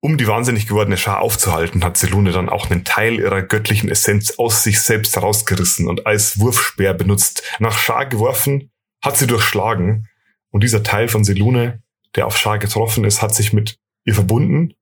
Um 0.00 0.18
die 0.18 0.28
wahnsinnig 0.28 0.68
gewordene 0.68 0.96
Schar 0.96 1.20
aufzuhalten, 1.20 1.82
hat 1.82 1.96
Selune 1.96 2.30
dann 2.30 2.48
auch 2.48 2.70
einen 2.70 2.84
Teil 2.84 3.14
ihrer 3.14 3.42
göttlichen 3.42 3.90
Essenz 3.90 4.38
aus 4.38 4.62
sich 4.62 4.80
selbst 4.80 5.16
herausgerissen 5.16 5.88
und 5.88 6.06
als 6.06 6.38
Wurfspeer 6.38 6.94
benutzt. 6.94 7.42
Nach 7.58 7.76
Schar 7.76 8.06
geworfen, 8.06 8.70
hat 9.02 9.16
sie 9.16 9.26
durchschlagen 9.26 10.08
und 10.50 10.62
dieser 10.62 10.84
Teil 10.84 11.08
von 11.08 11.24
Selune, 11.24 11.82
der 12.16 12.26
auf 12.26 12.36
Schar 12.36 12.58
getroffen 12.58 13.04
ist, 13.04 13.22
hat 13.22 13.34
sich 13.34 13.52
mit 13.52 13.78
ihr 14.04 14.14
verbunden 14.14 14.74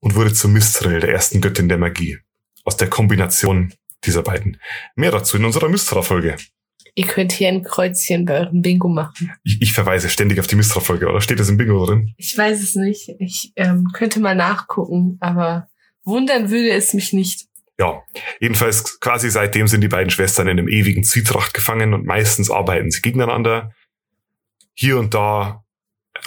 und 0.00 0.14
wurde 0.14 0.32
zu 0.32 0.48
Mistrel, 0.48 1.00
der 1.00 1.10
ersten 1.10 1.40
Göttin 1.40 1.68
der 1.68 1.78
Magie. 1.78 2.18
Aus 2.64 2.76
der 2.76 2.88
Kombination 2.88 3.72
dieser 4.04 4.22
beiden. 4.22 4.60
Mehr 4.96 5.12
dazu 5.12 5.36
in 5.36 5.44
unserer 5.44 5.68
Mystra-Folge. 5.68 6.36
Ihr 6.94 7.06
könnt 7.06 7.32
hier 7.32 7.48
ein 7.48 7.62
Kreuzchen 7.62 8.24
bei 8.24 8.40
eurem 8.40 8.62
Bingo 8.62 8.88
machen. 8.88 9.32
Ich, 9.44 9.60
ich 9.60 9.72
verweise 9.72 10.08
ständig 10.08 10.40
auf 10.40 10.46
die 10.46 10.56
Mistra-Folge, 10.56 11.08
oder 11.08 11.20
steht 11.20 11.38
das 11.38 11.48
im 11.48 11.56
Bingo 11.56 11.84
drin? 11.84 12.14
Ich 12.16 12.36
weiß 12.36 12.62
es 12.62 12.74
nicht. 12.74 13.10
Ich 13.18 13.52
ähm, 13.56 13.88
könnte 13.92 14.18
mal 14.18 14.34
nachgucken, 14.34 15.18
aber 15.20 15.68
wundern 16.04 16.50
würde 16.50 16.70
es 16.70 16.94
mich 16.94 17.12
nicht. 17.12 17.46
Ja, 17.78 18.02
jedenfalls 18.40 18.98
quasi 19.00 19.28
seitdem 19.28 19.68
sind 19.68 19.82
die 19.82 19.88
beiden 19.88 20.10
Schwestern 20.10 20.48
in 20.48 20.58
einem 20.58 20.68
ewigen 20.68 21.04
Zwietracht 21.04 21.52
gefangen 21.52 21.92
und 21.92 22.06
meistens 22.06 22.50
arbeiten 22.50 22.90
sie 22.90 23.02
gegeneinander. 23.02 23.72
Hier 24.72 24.98
und 24.98 25.12
da 25.12 25.65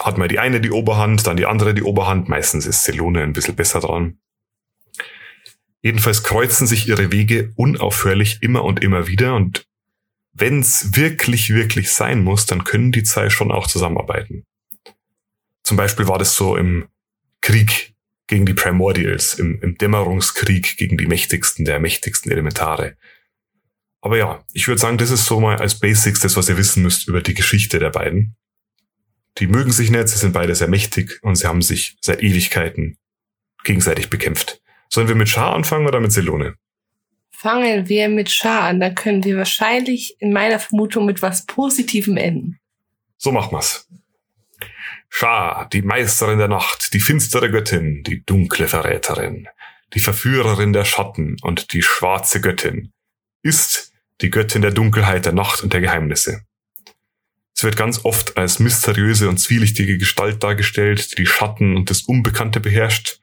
hat 0.00 0.18
mal 0.18 0.28
die 0.28 0.38
eine 0.38 0.60
die 0.60 0.70
Oberhand, 0.70 1.26
dann 1.26 1.36
die 1.36 1.46
andere 1.46 1.74
die 1.74 1.82
Oberhand. 1.82 2.28
Meistens 2.28 2.66
ist 2.66 2.84
Selone 2.84 3.22
ein 3.22 3.32
bisschen 3.32 3.56
besser 3.56 3.80
dran. 3.80 4.18
Jedenfalls 5.82 6.22
kreuzen 6.22 6.66
sich 6.66 6.88
ihre 6.88 7.10
Wege 7.12 7.52
unaufhörlich 7.56 8.42
immer 8.42 8.64
und 8.64 8.82
immer 8.82 9.06
wieder 9.06 9.34
und 9.34 9.66
wenn 10.32 10.60
es 10.60 10.96
wirklich, 10.96 11.50
wirklich 11.50 11.90
sein 11.90 12.22
muss, 12.22 12.46
dann 12.46 12.64
können 12.64 12.92
die 12.92 13.02
zwei 13.02 13.30
schon 13.30 13.50
auch 13.50 13.66
zusammenarbeiten. 13.66 14.44
Zum 15.62 15.76
Beispiel 15.76 16.08
war 16.08 16.18
das 16.18 16.36
so 16.36 16.56
im 16.56 16.88
Krieg 17.40 17.94
gegen 18.26 18.46
die 18.46 18.54
Primordials, 18.54 19.34
im, 19.34 19.60
im 19.60 19.76
Dämmerungskrieg 19.76 20.76
gegen 20.76 20.96
die 20.96 21.06
mächtigsten 21.06 21.64
der 21.64 21.80
mächtigsten 21.80 22.30
Elementare. 22.30 22.96
Aber 24.00 24.16
ja, 24.16 24.44
ich 24.52 24.68
würde 24.68 24.80
sagen, 24.80 24.98
das 24.98 25.10
ist 25.10 25.26
so 25.26 25.40
mal 25.40 25.56
als 25.56 25.78
Basics 25.78 26.20
das, 26.20 26.36
was 26.36 26.48
ihr 26.48 26.56
wissen 26.56 26.82
müsst 26.82 27.08
über 27.08 27.20
die 27.20 27.34
Geschichte 27.34 27.78
der 27.78 27.90
beiden. 27.90 28.36
Die 29.38 29.46
mögen 29.46 29.72
sich 29.72 29.90
nicht, 29.90 30.08
sie 30.08 30.18
sind 30.18 30.32
beide 30.32 30.54
sehr 30.54 30.68
mächtig 30.68 31.18
und 31.22 31.36
sie 31.36 31.46
haben 31.46 31.62
sich 31.62 31.96
seit 32.00 32.22
Ewigkeiten 32.22 32.98
gegenseitig 33.64 34.10
bekämpft. 34.10 34.60
Sollen 34.88 35.08
wir 35.08 35.14
mit 35.14 35.28
Schar 35.28 35.54
anfangen 35.54 35.86
oder 35.86 36.00
mit 36.00 36.12
Selone? 36.12 36.56
Fangen 37.30 37.88
wir 37.88 38.08
mit 38.08 38.30
Schar 38.30 38.62
an, 38.62 38.80
dann 38.80 38.94
können 38.94 39.24
wir 39.24 39.36
wahrscheinlich 39.36 40.16
in 40.18 40.32
meiner 40.32 40.58
Vermutung 40.58 41.06
mit 41.06 41.22
was 41.22 41.46
Positivem 41.46 42.16
enden. 42.16 42.58
So 43.16 43.32
machen 43.32 43.52
wir's. 43.52 43.88
Schar, 45.08 45.68
die 45.72 45.82
Meisterin 45.82 46.38
der 46.38 46.48
Nacht, 46.48 46.92
die 46.92 47.00
finstere 47.00 47.50
Göttin, 47.50 48.02
die 48.04 48.24
dunkle 48.24 48.68
Verräterin, 48.68 49.48
die 49.94 50.00
Verführerin 50.00 50.72
der 50.72 50.84
Schatten 50.84 51.36
und 51.42 51.72
die 51.72 51.82
schwarze 51.82 52.40
Göttin, 52.40 52.92
ist 53.42 53.92
die 54.20 54.30
Göttin 54.30 54.62
der 54.62 54.70
Dunkelheit, 54.70 55.24
der 55.24 55.32
Nacht 55.32 55.62
und 55.62 55.72
der 55.72 55.80
Geheimnisse. 55.80 56.42
Sie 57.60 57.66
wird 57.66 57.76
ganz 57.76 58.06
oft 58.06 58.38
als 58.38 58.58
mysteriöse 58.58 59.28
und 59.28 59.36
zwielichtige 59.36 59.98
Gestalt 59.98 60.42
dargestellt, 60.42 61.12
die 61.12 61.16
die 61.16 61.26
Schatten 61.26 61.76
und 61.76 61.90
das 61.90 62.00
Unbekannte 62.00 62.58
beherrscht. 62.58 63.20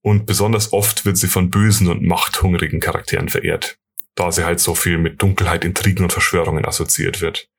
Und 0.00 0.24
besonders 0.24 0.72
oft 0.72 1.04
wird 1.04 1.18
sie 1.18 1.28
von 1.28 1.50
bösen 1.50 1.88
und 1.88 2.02
machthungrigen 2.02 2.80
Charakteren 2.80 3.28
verehrt, 3.28 3.76
da 4.14 4.32
sie 4.32 4.44
halt 4.44 4.60
so 4.60 4.74
viel 4.74 4.96
mit 4.96 5.20
Dunkelheit, 5.20 5.62
Intrigen 5.62 6.04
und 6.04 6.10
Verschwörungen 6.10 6.64
assoziiert 6.64 7.20
wird. 7.20 7.50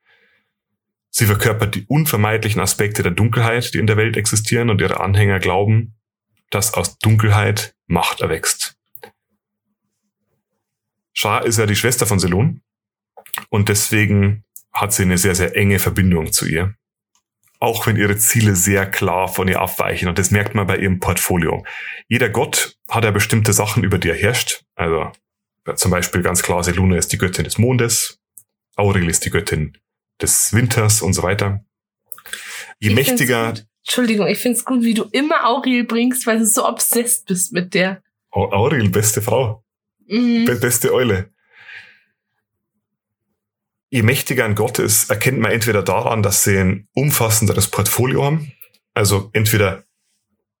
Sie 1.10 1.26
verkörpert 1.26 1.76
die 1.76 1.84
unvermeidlichen 1.86 2.60
Aspekte 2.60 3.04
der 3.04 3.12
Dunkelheit, 3.12 3.72
die 3.72 3.78
in 3.78 3.86
der 3.86 3.96
Welt 3.96 4.16
existieren, 4.16 4.70
und 4.70 4.80
ihre 4.80 4.98
Anhänger 4.98 5.38
glauben, 5.38 5.94
dass 6.50 6.74
aus 6.74 6.98
Dunkelheit 6.98 7.76
Macht 7.86 8.22
erwächst. 8.22 8.74
Shah 11.12 11.38
ist 11.38 11.60
ja 11.60 11.66
die 11.66 11.76
Schwester 11.76 12.06
von 12.06 12.18
Selon 12.18 12.60
und 13.50 13.68
deswegen 13.68 14.42
hat 14.72 14.92
sie 14.92 15.02
eine 15.02 15.18
sehr, 15.18 15.34
sehr 15.34 15.56
enge 15.56 15.78
Verbindung 15.78 16.32
zu 16.32 16.46
ihr. 16.46 16.74
Auch 17.60 17.86
wenn 17.86 17.96
ihre 17.96 18.16
Ziele 18.16 18.56
sehr 18.56 18.86
klar 18.90 19.28
von 19.28 19.46
ihr 19.46 19.60
abweichen 19.60 20.08
und 20.08 20.18
das 20.18 20.30
merkt 20.32 20.54
man 20.54 20.66
bei 20.66 20.78
ihrem 20.78 20.98
Portfolio. 20.98 21.64
Jeder 22.08 22.28
Gott 22.28 22.76
hat 22.88 23.04
ja 23.04 23.10
bestimmte 23.12 23.52
Sachen, 23.52 23.84
über 23.84 23.98
die 23.98 24.08
er 24.08 24.16
herrscht. 24.16 24.64
Also 24.74 25.12
zum 25.76 25.90
Beispiel 25.92 26.22
ganz 26.22 26.42
klar, 26.42 26.64
Seluna 26.64 26.96
ist 26.96 27.12
die 27.12 27.18
Göttin 27.18 27.44
des 27.44 27.58
Mondes, 27.58 28.18
Aurel 28.76 29.08
ist 29.08 29.24
die 29.24 29.30
Göttin 29.30 29.78
des 30.20 30.52
Winters 30.52 31.02
und 31.02 31.12
so 31.12 31.22
weiter. 31.22 31.64
Je 32.80 32.88
Ich 32.90 32.94
mächtiger, 32.96 33.54
Entschuldigung, 33.84 34.26
ich 34.26 34.38
find's 34.38 34.64
gut, 34.64 34.82
wie 34.82 34.94
du 34.94 35.04
immer 35.12 35.44
Aurel 35.46 35.84
bringst, 35.84 36.26
weil 36.26 36.38
du 36.38 36.46
so 36.46 36.66
obsessed 36.68 37.26
bist 37.26 37.52
mit 37.52 37.74
der. 37.74 38.02
Au- 38.30 38.50
Aurel, 38.50 38.88
beste 38.88 39.22
Frau, 39.22 39.64
Mhm. 40.08 40.46
be- 40.46 40.56
beste 40.56 40.92
Eule. 40.92 41.30
Je 43.92 44.02
mächtiger 44.02 44.46
ein 44.46 44.54
Gott 44.54 44.78
ist, 44.78 45.10
erkennt 45.10 45.38
man 45.38 45.52
entweder 45.52 45.82
daran, 45.82 46.22
dass 46.22 46.42
sie 46.42 46.56
ein 46.56 46.88
umfassenderes 46.94 47.68
Portfolio 47.68 48.24
haben, 48.24 48.50
also 48.94 49.28
entweder 49.34 49.84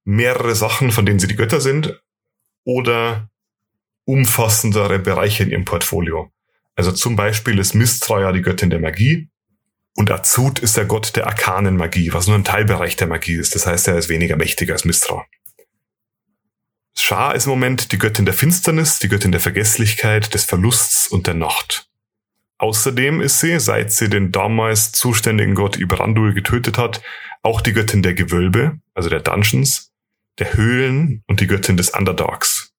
mehrere 0.04 0.54
Sachen, 0.54 0.92
von 0.92 1.06
denen 1.06 1.18
sie 1.18 1.28
die 1.28 1.36
Götter 1.36 1.62
sind, 1.62 1.98
oder 2.64 3.30
umfassendere 4.04 4.98
Bereiche 4.98 5.44
in 5.44 5.50
ihrem 5.50 5.64
Portfolio. 5.64 6.30
Also 6.74 6.92
zum 6.92 7.16
Beispiel 7.16 7.58
ist 7.58 7.72
Mistra 7.72 8.20
ja 8.20 8.32
die 8.32 8.42
Göttin 8.42 8.68
der 8.68 8.80
Magie 8.80 9.30
und 9.94 10.10
Azut 10.10 10.58
ist 10.58 10.76
der 10.76 10.84
Gott 10.84 11.16
der 11.16 11.26
arkanen 11.26 11.78
Magie, 11.78 12.12
was 12.12 12.26
nur 12.26 12.36
ein 12.36 12.44
Teilbereich 12.44 12.96
der 12.96 13.06
Magie 13.06 13.36
ist. 13.36 13.54
Das 13.54 13.66
heißt, 13.66 13.88
er 13.88 13.96
ist 13.96 14.10
weniger 14.10 14.36
mächtig 14.36 14.70
als 14.70 14.84
Mistra. 14.84 15.24
Shah 16.98 17.32
ist 17.32 17.46
im 17.46 17.50
Moment 17.52 17.92
die 17.92 17.98
Göttin 17.98 18.26
der 18.26 18.34
Finsternis, 18.34 18.98
die 18.98 19.08
Göttin 19.08 19.32
der 19.32 19.40
Vergesslichkeit, 19.40 20.34
des 20.34 20.44
Verlusts 20.44 21.08
und 21.08 21.26
der 21.26 21.32
Nacht. 21.32 21.88
Außerdem 22.62 23.20
ist 23.20 23.40
sie, 23.40 23.58
seit 23.58 23.90
sie 23.90 24.08
den 24.08 24.30
damals 24.30 24.92
zuständigen 24.92 25.56
Gott 25.56 25.76
Ibrandul 25.80 26.32
getötet 26.32 26.78
hat, 26.78 27.02
auch 27.42 27.60
die 27.60 27.72
Göttin 27.72 28.04
der 28.04 28.14
Gewölbe, 28.14 28.78
also 28.94 29.08
der 29.08 29.18
Dungeons, 29.18 29.90
der 30.38 30.54
Höhlen 30.54 31.24
und 31.26 31.40
die 31.40 31.48
Göttin 31.48 31.76
des 31.76 31.90
Underdarks. 31.90 32.72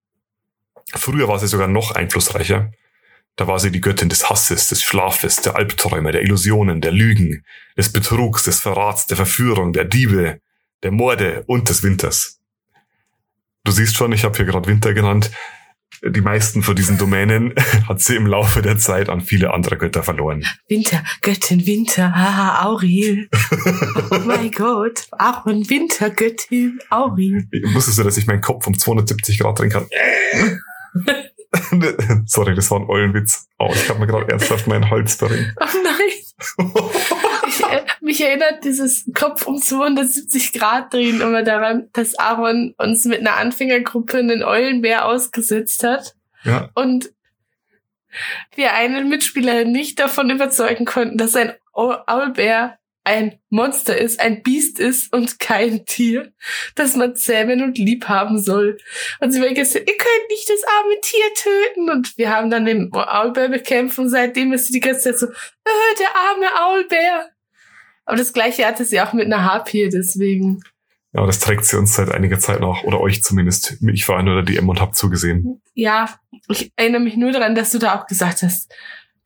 Früher 0.96 1.28
war 1.28 1.38
sie 1.38 1.50
sogar 1.50 1.68
noch 1.68 1.92
einflussreicher. 1.92 2.72
Da 3.36 3.48
war 3.48 3.60
sie 3.60 3.72
die 3.72 3.82
Göttin 3.82 4.08
des 4.08 4.30
Hasses, 4.30 4.70
des 4.70 4.82
Schlafes, 4.82 5.42
der 5.42 5.58
Albträume, 5.58 6.14
der 6.14 6.22
Illusionen, 6.22 6.80
der 6.80 6.94
Lügen, 6.94 7.44
des 7.76 7.92
Betrugs, 7.92 8.44
des 8.44 8.62
Verrats, 8.62 9.08
der 9.08 9.18
Verführung, 9.18 9.74
der 9.74 9.84
Diebe, 9.84 10.40
der 10.84 10.92
Morde 10.92 11.44
und 11.46 11.68
des 11.68 11.84
Winters. 11.84 12.40
Du 13.66 13.74
siehst 13.74 13.98
schon, 13.98 14.14
ich 14.14 14.24
habe 14.24 14.38
hier 14.38 14.46
gerade 14.46 14.70
Winter 14.70 14.94
genannt. 14.94 15.30
Die 16.02 16.22
meisten 16.22 16.64
von 16.64 16.76
diesen 16.76 16.98
Domänen 16.98 17.54
hat 17.88 18.02
sie 18.02 18.16
im 18.16 18.26
Laufe 18.26 18.62
der 18.62 18.78
Zeit 18.78 19.10
an 19.10 19.22
viele 19.22 19.54
andere 19.54 19.78
Götter 19.78 20.04
verloren. 20.04 20.46
Winter, 20.68 21.04
Göttin 21.22 21.66
Winter, 21.66 22.14
haha, 22.14 22.66
Aurel. 22.66 23.30
Oh 24.12 24.20
mein 24.26 24.52
Gott, 24.52 25.08
auch 25.12 25.46
ein 25.46 25.70
Wintergöttin, 25.70 26.80
Aurel. 26.90 27.48
Wusstest 27.74 28.00
du, 28.00 28.04
dass 28.04 28.18
ich 28.18 28.28
meinen 28.28 28.42
Kopf 28.42 28.68
um 28.68 28.78
270 28.78 29.40
Grad 29.40 29.60
drehen 29.60 29.70
kann? 29.70 29.88
Sorry, 32.26 32.56
das 32.56 32.72
war 32.72 32.80
ein 32.80 32.90
Eulenwitz. 32.90 33.48
Oh, 33.60 33.72
ich 33.74 33.88
habe 33.90 34.00
mir 34.00 34.08
gerade 34.08 34.28
ernsthaft 34.30 34.68
meinen 34.68 34.90
Hals 34.90 35.16
verrenkt. 35.16 35.54
Oh 35.60 35.66
nein. 35.84 35.94
Ich, 37.48 37.64
äh, 37.64 37.82
mich 38.04 38.22
erinnert 38.22 38.64
dieses 38.64 39.10
Kopf 39.14 39.48
um 39.48 39.58
270 39.58 40.54
Grad 40.54 40.94
drehen 40.94 41.22
immer 41.22 41.44
daran, 41.44 41.90
dass 41.94 42.16
Aaron 42.20 42.76
uns 42.78 43.06
mit 43.06 43.20
einer 43.20 43.38
Anfängergruppe 43.38 44.18
einen 44.20 44.44
Eulenbär 44.44 45.06
ausgesetzt 45.06 45.84
hat 45.84 46.16
ja, 46.44 46.70
und 46.76 47.12
wir 48.56 48.74
einen 48.74 49.10
Mitspieler 49.10 49.66
nicht 49.66 50.00
davon 50.00 50.30
überzeugen 50.30 50.86
konnten, 50.86 51.18
dass 51.18 51.36
ein 51.36 51.54
Au- 51.74 51.98
Aulbär 52.06 52.78
ein 53.06 53.38
Monster 53.50 53.98
ist, 53.98 54.20
ein 54.22 54.44
Biest 54.44 54.80
ist 54.80 55.12
und 55.12 55.40
kein 55.40 55.86
Tier, 55.86 56.32
das 56.76 56.96
man 56.96 57.16
zähmen 57.16 57.62
und 57.62 57.78
lieb 57.78 58.08
haben 58.08 58.40
soll. 58.40 58.78
Und 59.20 59.32
sie 59.32 59.42
haben 59.42 59.54
gesagt, 59.56 59.90
ihr 59.90 59.98
könnt 59.98 60.30
nicht 60.30 60.50
das 60.50 60.62
arme 60.64 61.02
Tier 61.02 61.26
töten. 61.36 61.90
Und 61.90 62.18
wir 62.18 62.30
haben 62.30 62.50
dann 62.50 62.64
den 62.66 62.94
Aulbär 62.94 63.50
bekämpft 63.50 64.00
und 64.00 64.08
seitdem 64.10 64.54
ist 64.54 64.68
sie 64.68 64.74
die 64.74 64.80
ganze 64.80 65.02
Zeit 65.12 65.20
so, 65.20 65.26
äh, 65.28 65.96
der 66.00 66.16
arme 66.16 66.64
Aulbär. 66.66 67.30
Aber 68.06 68.18
das 68.18 68.34
gleiche 68.34 68.66
hatte 68.66 68.86
sie 68.86 69.00
auch 69.02 69.14
mit 69.14 69.26
einer 69.26 69.44
Harpie, 69.44 69.90
deswegen. 69.90 70.62
ja, 71.14 71.26
das 71.26 71.40
trägt 71.40 71.66
sie 71.66 71.78
uns 71.78 71.96
seit 71.96 72.12
einiger 72.12 72.40
Zeit 72.40 72.60
noch. 72.60 72.84
Oder 72.84 73.00
euch 73.00 73.24
zumindest. 73.24 73.78
Ich 73.92 74.08
war 74.10 74.22
nur 74.24 74.42
der 74.42 74.44
DM 74.44 74.70
und 74.70 74.82
hab 74.82 74.96
zugesehen. 74.96 75.62
Ja, 75.74 76.10
ich 76.50 76.72
erinnere 76.76 77.02
mich 77.02 77.16
nur 77.16 77.32
daran, 77.32 77.56
dass 77.56 77.72
du 77.72 77.80
da 77.80 78.00
auch 78.00 78.08
gesagt 78.08 78.44
hast, 78.44 78.74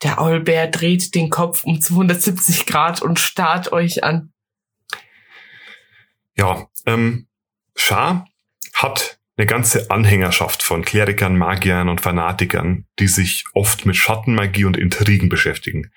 der 0.03 0.21
Aulbär 0.21 0.67
dreht 0.67 1.15
den 1.15 1.29
Kopf 1.29 1.63
um 1.63 1.81
270 1.81 2.65
Grad 2.67 3.01
und 3.01 3.19
starrt 3.19 3.71
euch 3.71 4.03
an. 4.03 4.31
Ja, 6.35 6.67
ähm, 6.85 7.27
Shah 7.75 8.25
hat 8.73 9.17
eine 9.37 9.47
ganze 9.47 9.89
Anhängerschaft 9.89 10.61
von 10.63 10.83
Klerikern, 10.83 11.37
Magiern 11.37 11.89
und 11.89 12.01
Fanatikern, 12.01 12.85
die 12.99 13.07
sich 13.07 13.45
oft 13.53 13.85
mit 13.85 13.95
Schattenmagie 13.95 14.65
und 14.65 14.77
Intrigen 14.77 15.29
beschäftigen. 15.29 15.91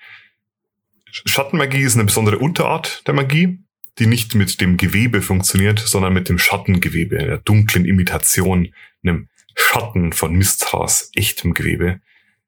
Schattenmagie 1.11 1.81
ist 1.81 1.95
eine 1.95 2.05
besondere 2.05 2.39
Unterart 2.39 3.05
der 3.07 3.13
Magie, 3.13 3.59
die 3.99 4.07
nicht 4.07 4.35
mit 4.35 4.61
dem 4.61 4.77
Gewebe 4.77 5.21
funktioniert, 5.21 5.79
sondern 5.79 6.13
mit 6.13 6.29
dem 6.29 6.37
Schattengewebe, 6.37 7.17
der 7.17 7.37
dunklen 7.39 7.85
Imitation, 7.85 8.73
einem 9.03 9.27
Schatten 9.55 10.13
von 10.13 10.33
Mistras 10.33 11.11
echtem 11.13 11.53
Gewebe, 11.53 11.99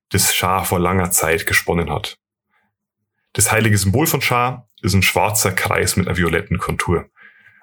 das 0.10 0.34
Shah 0.34 0.64
vor 0.64 0.80
langer 0.80 1.12
Zeit 1.12 1.46
gesponnen 1.46 1.90
hat. 1.90 2.18
Das 3.34 3.52
heilige 3.52 3.78
Symbol 3.78 4.08
von 4.08 4.22
Shah 4.22 4.68
ist 4.82 4.94
ein 4.94 5.04
schwarzer 5.04 5.52
Kreis 5.52 5.96
mit 5.96 6.08
einer 6.08 6.18
violetten 6.18 6.60
Kontur. 6.60 7.10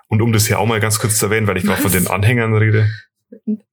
Und 0.09 0.23
um 0.23 0.33
das 0.33 0.47
hier 0.47 0.59
auch 0.59 0.67
mal 0.67 0.81
ganz 0.81 0.99
kurz 0.99 1.19
zu 1.19 1.27
erwähnen, 1.27 1.47
weil 1.47 1.57
ich 1.57 1.65
gerade 1.65 1.81
von 1.81 1.93
den 1.93 2.09
Anhängern 2.09 2.55
rede. 2.55 2.91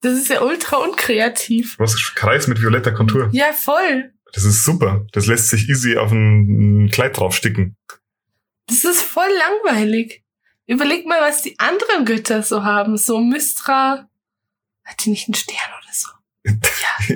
Das 0.01 0.13
ist 0.13 0.29
ja 0.29 0.41
ultra 0.41 0.77
unkreativ. 0.77 1.79
Was? 1.79 1.95
Kreis 2.13 2.47
mit 2.47 2.61
violetter 2.61 2.91
Kontur? 2.91 3.29
Ja, 3.31 3.51
voll. 3.53 4.11
Das 4.33 4.43
ist 4.43 4.63
super. 4.63 5.05
Das 5.11 5.25
lässt 5.27 5.49
sich 5.49 5.69
easy 5.69 5.97
auf 5.97 6.11
ein 6.11 6.89
Kleid 6.91 7.17
draufsticken. 7.17 7.75
Das 8.67 8.83
ist 8.83 9.01
voll 9.01 9.29
langweilig. 9.63 10.23
Überleg 10.65 11.05
mal, 11.05 11.21
was 11.21 11.41
die 11.41 11.57
anderen 11.59 12.05
Götter 12.05 12.43
so 12.43 12.63
haben. 12.63 12.97
So 12.97 13.19
Mystra. 13.19 14.09
Hat 14.83 15.05
die 15.05 15.09
nicht 15.09 15.27
einen 15.27 15.35
Stern 15.35 15.71
oder 15.81 15.93
so? 15.93 16.09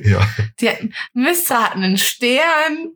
ja. 0.03 0.27
Die 0.59 0.69
hat, 0.69 0.79
Mystra 1.13 1.65
hat 1.65 1.75
einen 1.75 1.97
Stern. 1.97 2.91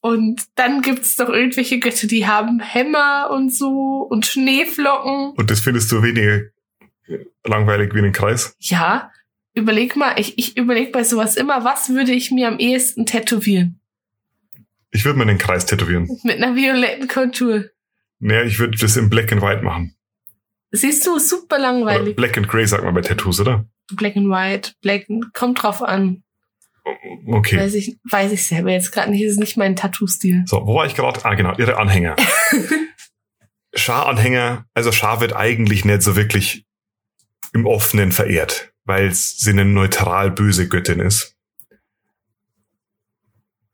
Und 0.00 0.42
dann 0.54 0.80
gibt's 0.80 1.16
doch 1.16 1.28
irgendwelche 1.28 1.78
Götter, 1.78 2.06
die 2.06 2.26
haben 2.26 2.58
Hämmer 2.58 3.28
und 3.30 3.52
so 3.52 4.06
und 4.08 4.24
Schneeflocken. 4.24 5.32
Und 5.32 5.50
das 5.50 5.60
findest 5.60 5.92
du 5.92 6.02
weniger 6.02 6.40
langweilig 7.44 7.94
wie 7.94 7.98
einen 7.98 8.12
Kreis? 8.12 8.56
Ja, 8.60 9.12
überleg 9.54 9.96
mal, 9.96 10.18
ich, 10.18 10.38
ich 10.38 10.56
überleg 10.56 10.92
bei 10.92 11.04
sowas 11.04 11.36
immer, 11.36 11.64
was 11.64 11.90
würde 11.90 12.12
ich 12.12 12.30
mir 12.30 12.48
am 12.48 12.58
ehesten 12.58 13.06
tätowieren? 13.06 13.80
Ich 14.90 15.04
würde 15.04 15.18
mir 15.18 15.24
einen 15.24 15.38
Kreis 15.38 15.66
tätowieren. 15.66 16.08
Mit 16.24 16.36
einer 16.36 16.56
violetten 16.56 17.08
Kontur. 17.08 17.66
Naja, 18.18 18.42
ich 18.42 18.58
würde 18.58 18.76
das 18.76 18.96
in 18.96 19.08
Black 19.08 19.32
and 19.32 19.42
White 19.42 19.62
machen. 19.62 19.94
Siehst 20.72 21.06
du, 21.06 21.18
super 21.18 21.56
Oder 21.56 21.62
langweilig. 21.62 22.16
Black 22.16 22.36
and 22.36 22.48
Grey 22.48 22.66
sagt 22.66 22.84
man 22.84 22.94
bei 22.94 23.00
Tattoos, 23.00 23.40
oder? 23.40 23.66
Black 23.92 24.16
and 24.16 24.28
White, 24.28 24.72
Black, 24.82 25.06
kommt 25.32 25.62
drauf 25.62 25.82
an. 25.82 26.22
Okay. 27.26 27.58
Weiß 27.58 27.74
ich, 27.74 27.98
weiß 28.10 28.32
ich 28.32 28.46
selber 28.46 28.70
jetzt 28.70 28.92
gerade 28.92 29.10
nicht, 29.10 29.22
ist 29.22 29.38
nicht 29.38 29.56
mein 29.56 29.76
Tattoo-Stil. 29.76 30.44
So, 30.46 30.66
wo 30.66 30.74
war 30.76 30.86
ich 30.86 30.94
gerade? 30.94 31.24
Ah, 31.24 31.34
genau, 31.34 31.54
ihre 31.58 31.76
Anhänger. 31.76 32.16
Schar-Anhänger, 33.74 34.66
also 34.74 34.92
Schar 34.92 35.20
wird 35.20 35.34
eigentlich 35.34 35.84
nicht 35.84 36.02
so 36.02 36.16
wirklich 36.16 36.64
im 37.52 37.66
Offenen 37.66 38.12
verehrt, 38.12 38.69
weil 38.90 39.14
sie 39.14 39.50
eine 39.50 39.64
neutral 39.64 40.32
böse 40.32 40.66
Göttin 40.66 40.98
ist. 40.98 41.36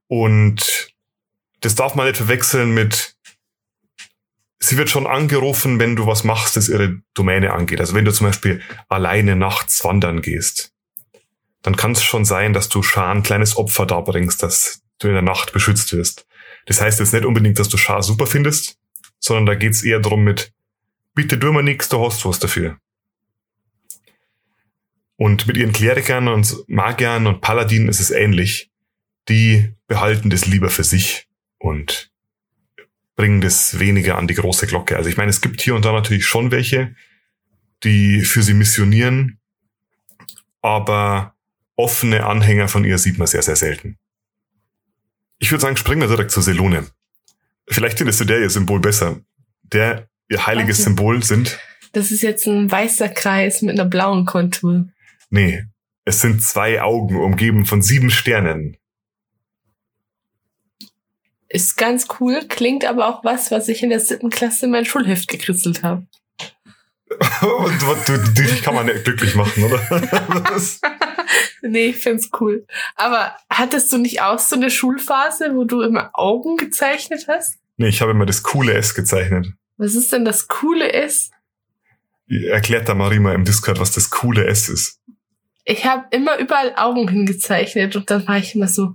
Und 0.08 0.92
das 1.62 1.75
darf 1.75 1.94
man 1.94 2.06
nicht 2.06 2.18
verwechseln 2.18 2.75
mit, 2.75 3.16
sie 4.58 4.76
wird 4.76 4.90
schon 4.90 5.06
angerufen, 5.06 5.80
wenn 5.80 5.96
du 5.96 6.06
was 6.06 6.23
machst, 6.23 6.58
das 6.58 6.68
ihre 6.68 7.00
Domäne 7.14 7.54
angeht. 7.54 7.80
Also 7.80 7.94
wenn 7.94 8.04
du 8.04 8.12
zum 8.12 8.26
Beispiel 8.26 8.61
alleine 8.90 9.37
nachts 9.37 9.82
wandern 9.85 10.20
gehst, 10.20 10.75
dann 11.62 11.76
kann 11.76 11.92
es 11.92 12.02
schon 12.02 12.26
sein, 12.26 12.52
dass 12.52 12.68
du 12.68 12.82
Schar 12.82 13.14
ein 13.14 13.23
kleines 13.23 13.56
Opfer 13.56 13.87
darbringst, 13.87 14.42
dass 14.42 14.82
du 14.99 15.08
in 15.08 15.14
der 15.14 15.23
Nacht 15.23 15.54
beschützt 15.54 15.94
wirst. 15.94 16.26
Das 16.66 16.82
heißt 16.82 17.00
jetzt 17.00 17.14
nicht 17.14 17.25
unbedingt, 17.25 17.58
dass 17.58 17.70
du 17.70 17.78
Schar 17.78 18.02
super 18.02 18.26
findest, 18.26 18.76
sondern 19.18 19.46
da 19.46 19.54
geht's 19.54 19.82
eher 19.82 20.00
darum 20.00 20.25
mit, 20.25 20.52
bitte 21.14 21.38
du 21.38 21.54
mir 21.54 21.62
nix, 21.62 21.88
du 21.88 22.04
hast 22.04 22.26
was 22.26 22.38
dafür. 22.38 22.76
Und 25.16 25.46
mit 25.46 25.56
ihren 25.56 25.73
Klerikern 25.73 26.28
und 26.28 26.64
Magiern 26.68 27.26
und 27.26 27.40
Paladinen 27.40 27.88
ist 27.88 28.00
es 28.00 28.11
ähnlich. 28.11 28.70
Die 29.28 29.73
behalten 29.87 30.30
das 30.30 30.46
lieber 30.46 30.68
für 30.68 30.85
sich 30.85 31.26
und 31.58 32.11
bringen 33.16 33.40
das 33.40 33.78
weniger 33.78 34.18
an 34.18 34.28
die 34.28 34.35
große 34.35 34.66
Glocke. 34.66 34.96
Also 34.96 35.08
ich 35.08 35.16
meine, 35.16 35.30
es 35.30 35.40
gibt 35.40 35.61
hier 35.61 35.75
und 35.75 35.85
da 35.85 35.92
natürlich 35.92 36.26
schon 36.26 36.50
welche, 36.50 36.94
die 37.82 38.23
für 38.23 38.42
sie 38.42 38.54
missionieren, 38.54 39.38
aber 40.61 41.35
offene 41.76 42.26
Anhänger 42.26 42.68
von 42.68 42.85
ihr 42.85 42.99
sieht 42.99 43.18
man 43.18 43.26
sehr, 43.26 43.42
sehr 43.42 43.56
selten. 43.56 43.99
Ich 45.38 45.50
würde 45.50 45.62
sagen, 45.62 45.76
springen 45.76 46.00
wir 46.00 46.08
direkt 46.08 46.30
zur 46.30 46.42
Selone. 46.42 46.87
Vielleicht 47.68 47.99
findest 47.99 48.20
du 48.20 48.25
der 48.25 48.40
ihr 48.40 48.50
Symbol 48.50 48.80
besser. 48.80 49.20
Der 49.62 50.08
ihr 50.28 50.46
heiliges. 50.46 50.82
Symbol 50.82 51.23
sind. 51.23 51.58
Das 51.92 52.11
ist 52.11 52.23
jetzt 52.23 52.46
ein 52.46 52.70
weißer 52.70 53.08
Kreis 53.08 53.62
mit 53.62 53.78
einer 53.78 53.88
blauen 53.88 54.25
Kontur. 54.25 54.88
Nee, 55.30 55.64
es 56.04 56.21
sind 56.21 56.42
zwei 56.42 56.83
Augen 56.83 57.16
umgeben 57.16 57.64
von 57.66 57.83
sieben 57.83 58.11
Sternen. 58.11 58.76
Ist 61.49 61.76
ganz 61.76 62.06
cool, 62.21 62.47
klingt 62.49 62.85
aber 62.85 63.09
auch 63.09 63.25
was, 63.25 63.50
was 63.50 63.68
ich 63.68 63.83
in 63.83 63.90
der 63.90 64.00
siebten 64.00 64.30
Klasse 64.30 64.66
in 64.66 64.73
mein 64.73 64.85
Schulheft 64.85 65.28
gekritzelt 65.28 65.83
habe. 65.83 66.06
Und 67.11 67.87
was, 67.87 68.04
du, 68.04 68.18
dich 68.33 68.62
kann 68.62 68.75
man 68.75 68.87
nicht 68.87 69.04
glücklich 69.04 69.35
machen, 69.35 69.64
oder? 69.64 69.80
Nee, 71.62 71.87
ich 71.87 71.97
find's 71.97 72.30
cool. 72.40 72.66
Aber 72.95 73.35
hattest 73.50 73.92
du 73.92 73.99
nicht 73.99 74.21
auch 74.21 74.38
so 74.38 74.56
eine 74.56 74.71
Schulphase, 74.71 75.54
wo 75.54 75.64
du 75.64 75.83
immer 75.83 76.11
Augen 76.12 76.56
gezeichnet 76.56 77.26
hast? 77.28 77.59
nee, 77.76 77.88
ich 77.88 78.00
habe 78.00 78.12
immer 78.12 78.26
das 78.26 78.42
coole 78.42 78.75
S 78.75 78.95
gezeichnet. 78.95 79.49
Was 79.76 79.95
ist 79.95 80.12
denn 80.12 80.25
das 80.25 80.49
Coole 80.49 80.88
ist? 80.88 81.33
Erklärt 82.28 82.88
da 82.88 82.95
Marima 82.95 83.33
im 83.33 83.45
Discord, 83.45 83.78
was 83.78 83.92
das 83.92 84.11
coole 84.11 84.47
S 84.47 84.68
ist. 84.68 85.00
Ich 85.68 85.85
habe 85.85 86.06
immer 86.11 86.38
überall 86.38 86.75
Augen 86.76 87.08
hingezeichnet 87.08 87.96
und 87.96 88.08
dann 88.11 88.26
war 88.26 88.38
ich 88.38 88.54
immer 88.54 88.68
so, 88.68 88.94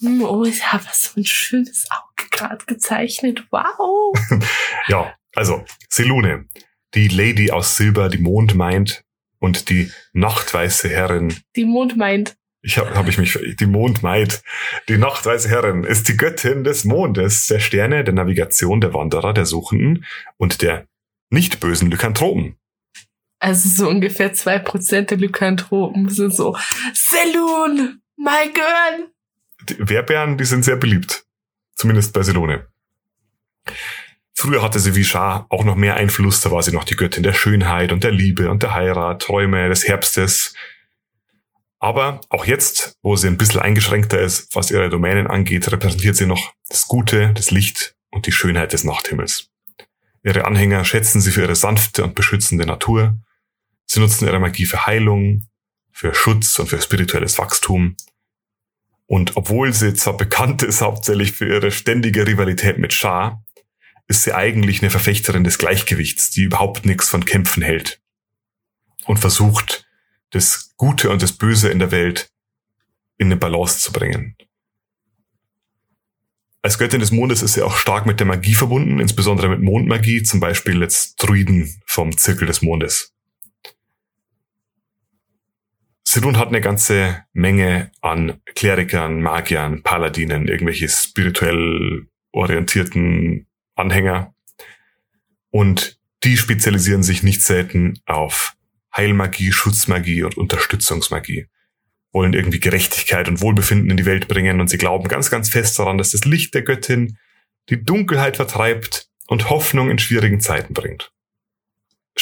hm, 0.00 0.22
oh, 0.22 0.44
ich 0.44 0.72
habe 0.72 0.84
so 0.92 1.18
ein 1.20 1.24
schönes 1.24 1.88
Auge 1.90 2.28
gerade 2.30 2.64
gezeichnet. 2.66 3.44
Wow. 3.50 4.14
Ja, 4.88 5.14
also 5.34 5.64
Selune, 5.88 6.46
die 6.94 7.08
Lady 7.08 7.50
aus 7.50 7.76
Silber, 7.76 8.08
die 8.08 8.18
Mond 8.18 8.54
meint, 8.54 9.04
und 9.38 9.70
die 9.70 9.90
nachtweiße 10.12 10.88
Herrin. 10.88 11.34
Die 11.56 11.64
Mond 11.64 11.96
meint. 11.96 12.36
Ich 12.64 12.78
habe 12.78 12.94
hab 12.94 13.08
ich 13.08 13.18
mich 13.18 13.36
die 13.58 13.66
Mondmaid, 13.66 14.40
die 14.88 14.96
nachtweiße 14.96 15.48
Herrin 15.48 15.82
ist 15.82 16.08
die 16.08 16.16
Göttin 16.16 16.62
des 16.62 16.84
Mondes, 16.84 17.46
der 17.46 17.58
Sterne, 17.58 18.04
der 18.04 18.14
Navigation, 18.14 18.80
der 18.80 18.94
Wanderer, 18.94 19.34
der 19.34 19.46
Suchenden 19.46 20.04
und 20.36 20.62
der 20.62 20.86
nicht 21.28 21.58
bösen 21.58 21.90
Lykanthropen. 21.90 22.56
Also 23.42 23.68
so 23.68 23.88
ungefähr 23.88 24.32
zwei 24.34 24.60
Prozent 24.60 25.10
der 25.10 25.18
Lykanthropen 25.18 26.08
sind 26.08 26.32
so, 26.32 26.56
Saloon, 26.94 28.00
my 28.16 28.52
girl. 28.54 29.10
Die 29.68 29.88
Werbären, 29.90 30.38
die 30.38 30.44
sind 30.44 30.64
sehr 30.64 30.76
beliebt. 30.76 31.24
Zumindest 31.74 32.12
bei 32.12 32.22
Selone. 32.22 32.68
Früher 34.32 34.62
hatte 34.62 34.78
sie 34.78 34.94
wie 34.94 35.02
Schar 35.02 35.46
auch 35.48 35.64
noch 35.64 35.74
mehr 35.74 35.96
Einfluss, 35.96 36.40
da 36.40 36.52
war 36.52 36.62
sie 36.62 36.70
noch 36.70 36.84
die 36.84 36.94
Göttin 36.94 37.24
der 37.24 37.32
Schönheit 37.32 37.90
und 37.90 38.04
der 38.04 38.12
Liebe 38.12 38.48
und 38.48 38.62
der 38.62 38.74
Heirat, 38.74 39.22
Träume, 39.22 39.68
des 39.68 39.88
Herbstes. 39.88 40.54
Aber 41.80 42.20
auch 42.28 42.44
jetzt, 42.44 42.96
wo 43.02 43.16
sie 43.16 43.26
ein 43.26 43.38
bisschen 43.38 43.60
eingeschränkter 43.60 44.20
ist, 44.20 44.54
was 44.54 44.70
ihre 44.70 44.88
Domänen 44.88 45.26
angeht, 45.26 45.72
repräsentiert 45.72 46.14
sie 46.14 46.26
noch 46.26 46.52
das 46.68 46.86
Gute, 46.86 47.32
das 47.34 47.50
Licht 47.50 47.96
und 48.10 48.26
die 48.26 48.32
Schönheit 48.32 48.72
des 48.72 48.84
Nachthimmels. 48.84 49.48
Ihre 50.22 50.44
Anhänger 50.44 50.84
schätzen 50.84 51.20
sie 51.20 51.32
für 51.32 51.40
ihre 51.40 51.56
sanfte 51.56 52.04
und 52.04 52.14
beschützende 52.14 52.66
Natur. 52.66 53.18
Sie 53.92 54.00
nutzen 54.00 54.26
ihre 54.26 54.40
Magie 54.40 54.64
für 54.64 54.86
Heilung, 54.86 55.46
für 55.90 56.14
Schutz 56.14 56.58
und 56.58 56.66
für 56.66 56.80
spirituelles 56.80 57.36
Wachstum. 57.36 57.94
Und 59.04 59.36
obwohl 59.36 59.74
sie 59.74 59.92
zwar 59.92 60.16
bekannt 60.16 60.62
ist 60.62 60.80
hauptsächlich 60.80 61.32
für 61.32 61.46
ihre 61.46 61.70
ständige 61.70 62.26
Rivalität 62.26 62.78
mit 62.78 62.94
Shah, 62.94 63.44
ist 64.08 64.22
sie 64.22 64.34
eigentlich 64.34 64.80
eine 64.80 64.88
Verfechterin 64.88 65.44
des 65.44 65.58
Gleichgewichts, 65.58 66.30
die 66.30 66.44
überhaupt 66.44 66.86
nichts 66.86 67.10
von 67.10 67.26
Kämpfen 67.26 67.62
hält. 67.62 68.00
Und 69.04 69.18
versucht, 69.18 69.84
das 70.30 70.72
Gute 70.78 71.10
und 71.10 71.20
das 71.20 71.32
Böse 71.32 71.68
in 71.68 71.78
der 71.78 71.90
Welt 71.90 72.30
in 73.18 73.26
eine 73.26 73.36
Balance 73.36 73.80
zu 73.80 73.92
bringen. 73.92 74.36
Als 76.62 76.78
Göttin 76.78 77.00
des 77.00 77.10
Mondes 77.10 77.42
ist 77.42 77.52
sie 77.52 77.62
auch 77.62 77.76
stark 77.76 78.06
mit 78.06 78.20
der 78.20 78.26
Magie 78.26 78.54
verbunden, 78.54 79.00
insbesondere 79.00 79.50
mit 79.50 79.60
Mondmagie, 79.60 80.22
zum 80.22 80.40
Beispiel 80.40 80.80
jetzt 80.80 81.16
Druiden 81.16 81.78
vom 81.84 82.16
Zirkel 82.16 82.46
des 82.46 82.62
Mondes. 82.62 83.12
Selun 86.12 86.36
hat 86.36 86.48
eine 86.48 86.60
ganze 86.60 87.24
Menge 87.32 87.90
an 88.02 88.42
Klerikern, 88.54 89.22
Magiern, 89.22 89.82
Paladinen, 89.82 90.46
irgendwelche 90.46 90.86
spirituell 90.90 92.06
orientierten 92.32 93.46
Anhänger. 93.76 94.34
Und 95.48 95.98
die 96.22 96.36
spezialisieren 96.36 97.02
sich 97.02 97.22
nicht 97.22 97.40
selten 97.40 97.98
auf 98.04 98.52
Heilmagie, 98.94 99.52
Schutzmagie 99.52 100.22
und 100.22 100.36
Unterstützungsmagie. 100.36 101.46
Wollen 102.12 102.34
irgendwie 102.34 102.60
Gerechtigkeit 102.60 103.26
und 103.28 103.40
Wohlbefinden 103.40 103.88
in 103.88 103.96
die 103.96 104.04
Welt 104.04 104.28
bringen 104.28 104.60
und 104.60 104.68
sie 104.68 104.76
glauben 104.76 105.08
ganz, 105.08 105.30
ganz 105.30 105.48
fest 105.48 105.78
daran, 105.78 105.96
dass 105.96 106.10
das 106.10 106.26
Licht 106.26 106.52
der 106.52 106.60
Göttin 106.60 107.16
die 107.70 107.82
Dunkelheit 107.82 108.36
vertreibt 108.36 109.08
und 109.28 109.48
Hoffnung 109.48 109.88
in 109.88 109.98
schwierigen 109.98 110.42
Zeiten 110.42 110.74
bringt. 110.74 111.10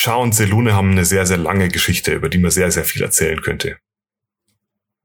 Shah 0.03 0.15
und 0.15 0.35
Selune 0.35 0.73
haben 0.73 0.93
eine 0.93 1.05
sehr, 1.05 1.27
sehr 1.27 1.37
lange 1.37 1.69
Geschichte, 1.69 2.15
über 2.15 2.31
die 2.31 2.39
man 2.39 2.51
sehr, 2.51 2.71
sehr 2.71 2.87
viel 2.87 3.03
erzählen 3.03 3.43
könnte. 3.43 3.77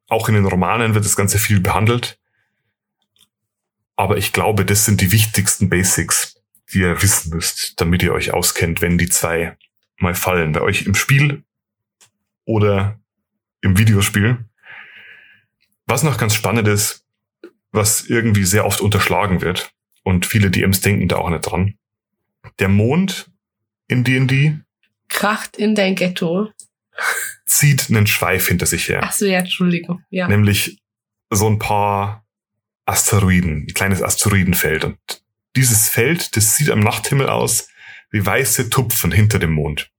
Auch 0.08 0.30
in 0.30 0.36
den 0.36 0.46
Romanen 0.46 0.96
wird 0.96 1.04
das 1.04 1.18
Ganze 1.18 1.38
viel 1.38 1.60
behandelt. 1.60 2.18
Aber 3.98 4.16
ich 4.16 4.32
glaube, 4.32 4.64
das 4.64 4.86
sind 4.86 5.02
die 5.02 5.12
wichtigsten 5.12 5.68
Basics, 5.68 6.42
die 6.72 6.80
ihr 6.80 7.02
wissen 7.02 7.36
müsst, 7.36 7.82
damit 7.82 8.04
ihr 8.04 8.14
euch 8.14 8.34
auskennt, 8.34 8.80
wenn 8.80 8.98
die 8.98 9.10
zwei 9.10 9.58
mal 9.98 10.16
fallen. 10.16 10.54
Bei 10.54 10.62
euch 10.62 10.84
im 10.84 10.96
Spiel 10.96 11.44
oder 12.46 12.98
im 13.60 13.78
Videospiel. 13.78 14.46
Was 15.88 16.04
noch 16.04 16.18
ganz 16.18 16.36
spannend 16.36 16.70
ist, 16.70 17.06
was 17.74 18.06
irgendwie 18.06 18.46
sehr 18.46 18.66
oft 18.66 18.80
unterschlagen 18.80 19.42
wird 19.42 19.74
und 20.04 20.26
viele 20.26 20.52
DMs 20.52 20.80
denken 20.80 21.10
da 21.10 21.18
auch 21.18 21.30
nicht 21.30 21.42
dran. 21.42 21.78
Der 22.60 22.70
Mond 22.70 23.30
in 23.90 24.06
D&D 24.06 24.62
Kracht 25.08 25.58
in 25.58 25.76
dein 25.76 25.96
Ghetto. 25.96 26.50
zieht 27.46 27.90
einen 27.90 28.08
Schweif 28.08 28.48
hinter 28.48 28.66
sich 28.66 28.90
her. 28.90 29.02
Ach 29.04 29.12
so, 29.12 29.26
ja, 29.26 29.40
Entschuldigung. 29.40 30.04
Ja. 30.10 30.28
Nämlich 30.28 30.80
so 31.30 31.48
ein 31.48 31.60
paar 31.60 32.26
Asteroiden, 32.86 33.66
ein 33.68 33.74
kleines 33.74 34.02
Asteroidenfeld. 34.02 34.84
Und 34.84 34.98
dieses 35.56 35.90
Feld, 35.90 36.36
das 36.36 36.56
sieht 36.56 36.70
am 36.70 36.80
Nachthimmel 36.80 37.30
aus 37.30 37.68
wie 38.12 38.26
weiße 38.26 38.70
Tupfen 38.70 39.12
hinter 39.12 39.40
dem 39.40 39.52
Mond. 39.52 39.90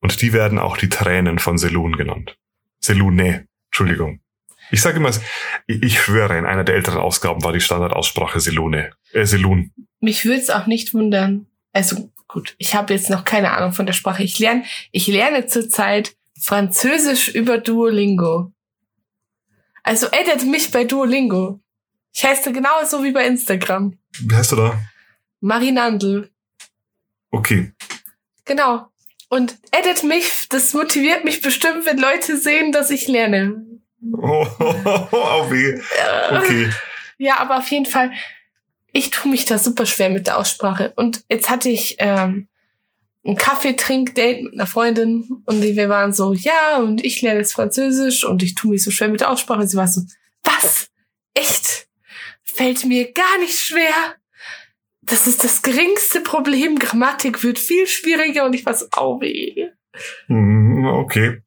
Und 0.00 0.22
die 0.22 0.32
werden 0.32 0.58
auch 0.58 0.76
die 0.76 0.88
Tränen 0.88 1.38
von 1.38 1.58
Selun 1.58 1.96
genannt. 1.96 2.36
Selune, 2.80 3.46
Entschuldigung. 3.68 4.20
Ich 4.70 4.82
sage 4.82 4.98
immer, 4.98 5.10
ich, 5.66 6.00
schwöre, 6.00 6.38
in 6.38 6.46
einer 6.46 6.64
der 6.64 6.76
älteren 6.76 7.00
Ausgaben 7.00 7.42
war 7.42 7.52
die 7.52 7.60
Standardaussprache 7.60 8.40
Selune. 8.40 8.92
Äh, 9.12 9.26
Selun. 9.26 9.72
Mich 10.00 10.24
würde 10.24 10.40
es 10.40 10.50
auch 10.50 10.66
nicht 10.66 10.94
wundern. 10.94 11.46
Also 11.72 12.10
gut, 12.32 12.54
ich 12.58 12.74
habe 12.74 12.94
jetzt 12.94 13.10
noch 13.10 13.24
keine 13.24 13.52
Ahnung 13.52 13.72
von 13.72 13.86
der 13.86 13.92
Sprache. 13.92 14.22
Ich 14.22 14.38
lerne, 14.38 14.64
ich 14.92 15.06
lerne 15.06 15.46
zurzeit 15.46 16.14
Französisch 16.40 17.28
über 17.28 17.58
Duolingo. 17.58 18.52
Also 19.82 20.06
edit 20.12 20.46
mich 20.46 20.70
bei 20.70 20.84
Duolingo. 20.84 21.60
Ich 22.12 22.24
heiße 22.24 22.52
genauso 22.52 23.02
wie 23.04 23.12
bei 23.12 23.26
Instagram. 23.26 23.98
Wie 24.20 24.34
heißt 24.34 24.52
du 24.52 24.56
da? 24.56 24.78
Marinandel. 25.40 26.30
Okay. 27.30 27.72
Genau. 28.44 28.86
Und 29.28 29.58
edit 29.70 30.02
mich, 30.02 30.48
das 30.48 30.74
motiviert 30.74 31.24
mich 31.24 31.40
bestimmt, 31.40 31.86
wenn 31.86 31.98
Leute 31.98 32.36
sehen, 32.36 32.72
dass 32.72 32.90
ich 32.90 33.06
lerne. 33.06 33.64
Oh, 34.12 34.46
oh 34.58 35.50
weh. 35.50 35.70
Äh, 35.70 36.36
Okay. 36.38 36.70
Ja, 37.18 37.38
aber 37.38 37.58
auf 37.58 37.70
jeden 37.70 37.84
Fall, 37.84 38.12
ich 38.92 39.10
tue 39.10 39.30
mich 39.30 39.44
da 39.44 39.58
super 39.58 39.86
schwer 39.86 40.10
mit 40.10 40.26
der 40.26 40.38
Aussprache. 40.38 40.92
Und 40.96 41.22
jetzt 41.28 41.48
hatte 41.50 41.68
ich 41.68 41.96
ähm, 41.98 42.48
ein 43.24 43.36
Kaffeetrink-Date 43.36 44.44
mit 44.44 44.54
einer 44.54 44.66
Freundin 44.66 45.42
und 45.44 45.62
wir 45.62 45.88
waren 45.88 46.12
so, 46.12 46.32
ja, 46.32 46.78
und 46.78 47.04
ich 47.04 47.20
lerne 47.22 47.40
jetzt 47.40 47.52
Französisch 47.52 48.24
und 48.24 48.42
ich 48.42 48.54
tue 48.54 48.70
mich 48.72 48.82
so 48.82 48.90
schwer 48.90 49.08
mit 49.08 49.20
der 49.20 49.30
Aussprache. 49.30 49.60
Und 49.60 49.68
sie 49.68 49.76
war 49.76 49.88
so, 49.88 50.02
was? 50.42 50.88
Echt? 51.34 51.88
Fällt 52.42 52.84
mir 52.84 53.12
gar 53.12 53.38
nicht 53.38 53.58
schwer. 53.58 54.14
Das 55.02 55.26
ist 55.26 55.44
das 55.44 55.62
geringste 55.62 56.20
Problem. 56.20 56.78
Grammatik 56.78 57.42
wird 57.42 57.58
viel 57.58 57.86
schwieriger 57.86 58.44
und 58.44 58.54
ich 58.54 58.64
war 58.64 58.74
so, 58.74 58.86
au 58.92 59.20
weh. 59.20 59.68
Hm, 60.26 60.84
Okay. 60.86 61.42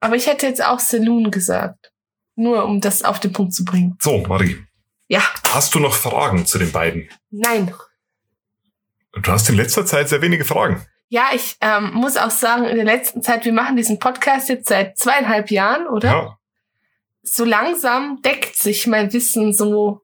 Aber 0.00 0.16
ich 0.16 0.26
hätte 0.26 0.46
jetzt 0.46 0.62
auch 0.62 0.80
Saloon 0.80 1.30
gesagt. 1.30 1.90
Nur 2.36 2.64
um 2.66 2.80
das 2.80 3.02
auf 3.02 3.20
den 3.20 3.32
Punkt 3.32 3.54
zu 3.54 3.64
bringen. 3.64 3.96
So, 4.02 4.18
Marie. 4.18 4.58
Ja, 5.08 5.22
Hast 5.48 5.74
du 5.74 5.80
noch 5.80 5.94
Fragen 5.94 6.46
zu 6.46 6.58
den 6.58 6.72
beiden? 6.72 7.08
nein. 7.30 7.74
Du 9.12 9.30
hast 9.30 9.48
in 9.48 9.54
letzter 9.54 9.86
Zeit 9.86 10.08
sehr 10.08 10.22
wenige 10.22 10.44
Fragen. 10.44 10.84
Ja, 11.08 11.28
ich 11.32 11.56
ähm, 11.60 11.92
muss 11.94 12.16
auch 12.16 12.32
sagen, 12.32 12.64
in 12.64 12.74
der 12.74 12.84
letzten 12.84 13.22
Zeit, 13.22 13.44
wir 13.44 13.52
machen 13.52 13.76
diesen 13.76 14.00
Podcast 14.00 14.48
jetzt 14.48 14.68
seit 14.68 14.98
zweieinhalb 14.98 15.52
Jahren, 15.52 15.86
oder? 15.86 16.08
Ja. 16.08 16.38
So 17.22 17.44
langsam 17.44 18.20
deckt 18.22 18.56
sich 18.56 18.88
mein 18.88 19.12
Wissen 19.12 19.52
so 19.52 20.00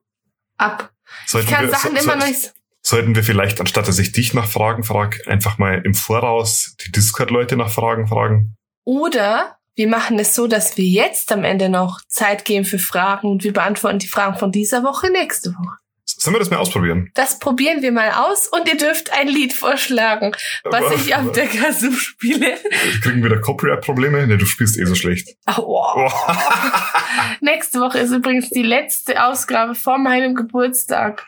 ab. 0.55 0.91
Sollten 1.25 1.49
ich 1.49 1.53
kann 1.53 1.65
wir, 1.65 1.71
Sachen 1.71 1.97
so, 1.97 2.03
immer 2.03 2.13
so, 2.13 2.19
noch 2.19 2.27
nicht. 2.27 2.53
Sollten 2.81 3.15
wir 3.15 3.23
vielleicht, 3.23 3.59
anstatt 3.59 3.87
dass 3.87 3.99
ich 3.99 4.13
dich 4.13 4.33
nach 4.33 4.47
Fragen 4.47 4.83
frage, 4.83 5.27
einfach 5.27 5.57
mal 5.57 5.81
im 5.83 5.93
Voraus 5.93 6.77
die 6.85 6.91
Discord-Leute 6.91 7.57
nach 7.57 7.69
Fragen 7.69 8.07
fragen? 8.07 8.55
Oder 8.85 9.57
wir 9.75 9.87
machen 9.87 10.19
es 10.19 10.35
so, 10.35 10.47
dass 10.47 10.77
wir 10.77 10.85
jetzt 10.85 11.31
am 11.31 11.43
Ende 11.43 11.69
noch 11.69 12.01
Zeit 12.07 12.45
geben 12.45 12.65
für 12.65 12.79
Fragen 12.79 13.27
und 13.27 13.43
wir 13.43 13.53
beantworten 13.53 13.99
die 13.99 14.07
Fragen 14.07 14.37
von 14.37 14.51
dieser 14.51 14.83
Woche 14.83 15.09
nächste 15.11 15.51
Woche. 15.51 15.77
Sollen 16.05 16.35
wir 16.35 16.39
das 16.39 16.49
mal 16.51 16.57
ausprobieren? 16.57 17.09
Das 17.15 17.39
probieren 17.39 17.81
wir 17.81 17.91
mal 17.91 18.11
aus 18.11 18.47
und 18.47 18.67
ihr 18.67 18.77
dürft 18.77 19.11
ein 19.13 19.27
Lied 19.27 19.53
vorschlagen, 19.53 20.33
was 20.63 20.83
Aber- 20.85 20.95
ich 20.95 21.15
auf 21.15 21.31
der 21.31 21.47
Kazoo 21.47 21.91
spiele. 21.93 22.57
Kriegen 23.01 23.23
wir 23.23 23.29
da 23.29 23.37
Copyright-Probleme? 23.37 24.27
Ne, 24.27 24.37
du 24.37 24.45
spielst 24.45 24.77
eh 24.77 24.85
so 24.85 24.93
schlecht. 24.93 25.29
Oh, 25.47 25.63
wow. 25.67 26.13
Oh. 26.27 26.33
Nächste 27.41 27.79
Woche 27.79 27.99
ist 27.99 28.11
übrigens 28.11 28.49
die 28.49 28.61
letzte 28.61 29.23
Ausgabe 29.23 29.73
vor 29.73 29.97
meinem 29.97 30.35
Geburtstag. 30.35 31.25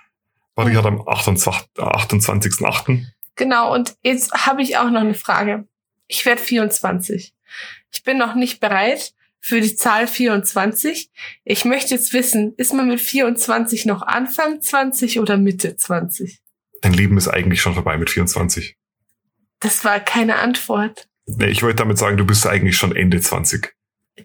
Warte, 0.56 0.76
hatte 0.78 0.88
am 0.90 1.08
28 1.08 1.48
28.8. 1.78 3.06
Genau, 3.36 3.74
und 3.74 3.96
jetzt 4.04 4.32
habe 4.46 4.62
ich 4.62 4.78
auch 4.78 4.90
noch 4.90 5.02
eine 5.02 5.16
Frage. 5.16 5.66
Ich 6.08 6.26
werde 6.26 6.42
24. 6.42 7.34
Ich 7.94 8.04
bin 8.04 8.18
noch 8.18 8.36
nicht 8.36 8.60
bereit 8.60 9.14
für 9.40 9.62
die 9.62 9.76
Zahl 9.76 10.08
24. 10.08 11.12
Ich 11.44 11.66
möchte 11.66 11.94
jetzt 11.94 12.14
wissen, 12.14 12.54
ist 12.58 12.74
man 12.74 12.88
mit 12.88 13.00
24 13.02 13.86
noch 13.86 14.02
Anfang 14.02 14.62
20 14.62 15.20
oder 15.20 15.38
Mitte 15.38 15.76
20? 15.76 16.40
Dein 16.82 16.94
Leben 16.94 17.18
ist 17.18 17.28
eigentlich 17.28 17.62
schon 17.62 17.74
vorbei 17.74 17.98
mit 17.98 18.10
24. 18.10 18.76
Das 19.60 19.86
war 19.86 20.00
keine 20.00 20.40
Antwort. 20.40 21.08
Nee, 21.26 21.48
ich 21.48 21.64
wollte 21.64 21.78
damit 21.78 21.98
sagen, 21.98 22.18
du 22.18 22.26
bist 22.26 22.46
eigentlich 22.48 22.76
schon 22.76 22.96
Ende 22.96 23.22
20. 23.22 23.74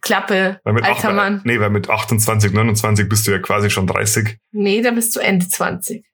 Klappe, 0.02 0.60
Weil 0.64 0.74
mit 0.74 0.84
alter 0.84 1.08
acht- 1.08 1.14
Mann. 1.16 1.40
Nee, 1.44 1.60
weil 1.60 1.70
mit 1.70 1.88
28, 1.88 2.52
29 2.52 3.08
bist 3.08 3.26
du 3.26 3.30
ja 3.30 3.38
quasi 3.38 3.70
schon 3.70 3.86
30. 3.86 4.36
Nee, 4.52 4.82
da 4.82 4.90
bist 4.90 5.14
du 5.16 5.20
Ende 5.20 5.48
20. 5.48 6.04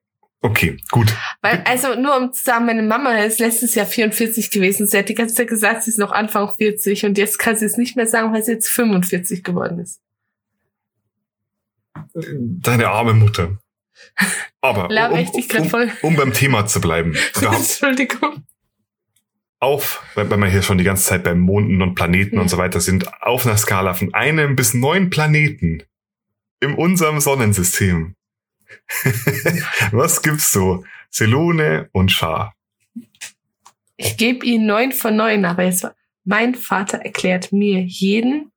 Okay, 0.45 0.77
gut. 0.91 1.17
Weil, 1.41 1.63
also 1.67 1.95
nur 1.95 2.15
um 2.19 2.31
zu 2.35 2.45
sagen, 2.45 2.67
meine 2.67 2.83
Mama 2.83 3.17
ist 3.17 3.41
letztes 3.41 3.75
Jahr 3.75 3.87
44 3.87 4.51
gewesen. 4.51 4.87
Sie 4.87 4.99
hat 4.99 5.09
die 5.09 5.15
ganze 5.15 5.35
Zeit 5.35 5.49
gesagt, 5.49 5.85
sie 5.85 5.91
ist 5.91 5.99
noch 5.99 6.13
Anfang 6.13 6.53
40 6.55 7.07
und 7.07 7.17
jetzt 7.17 7.39
kann 7.39 7.57
sie 7.57 7.65
es 7.65 7.79
nicht 7.79 7.97
mehr 7.97 8.07
sagen, 8.07 8.31
weil 8.35 8.45
sie 8.45 8.53
jetzt 8.53 8.69
45 8.69 9.43
geworden 9.43 9.79
ist. 9.79 10.03
Deine 12.13 12.89
arme 12.89 13.15
Mutter. 13.15 13.57
Aber 14.61 14.91
um, 15.13 15.63
um, 15.63 15.69
voll. 15.71 15.91
um 16.03 16.15
beim 16.15 16.35
Thema 16.35 16.67
zu 16.67 16.79
bleiben. 16.79 17.17
Entschuldigung. 17.41 18.45
auf, 19.61 20.03
weil 20.15 20.29
weil 20.31 20.37
wir 20.37 20.49
hier 20.49 20.61
schon 20.63 20.77
die 20.77 20.85
ganze 20.85 21.05
Zeit 21.05 21.25
beim 21.25 21.41
Monden 21.41 21.81
und 21.81 21.95
Planeten 21.95 22.37
Ja. 22.37 22.43
und 22.43 22.51
so 22.51 22.59
weiter 22.59 22.83
sind, 22.83 23.11
auf 23.23 23.47
einer 23.47 23.57
Skala 23.57 23.95
von 23.95 24.13
einem 24.13 24.57
bis 24.57 24.75
neun 24.75 25.09
Planeten 25.09 25.83
in 26.61 26.75
unserem 26.75 27.21
Sonnensystem. 27.21 28.15
Was 29.93 30.23
gibt's 30.23 30.53
so? 30.53 30.85
Selone 31.11 31.89
und 31.93 32.11
Schar. 32.11 32.55
Ich 33.97 34.17
gebe 34.17 34.45
ihnen 34.45 34.67
neun 34.67 34.93
von 34.93 35.15
neun, 35.17 35.45
aber 35.45 35.63
jetzt 35.65 35.83
war, 35.85 35.95
mein 36.25 36.55
Vater 36.55 36.99
erklärt 36.99 37.53
mir 37.53 37.81
jeden, 37.83 38.51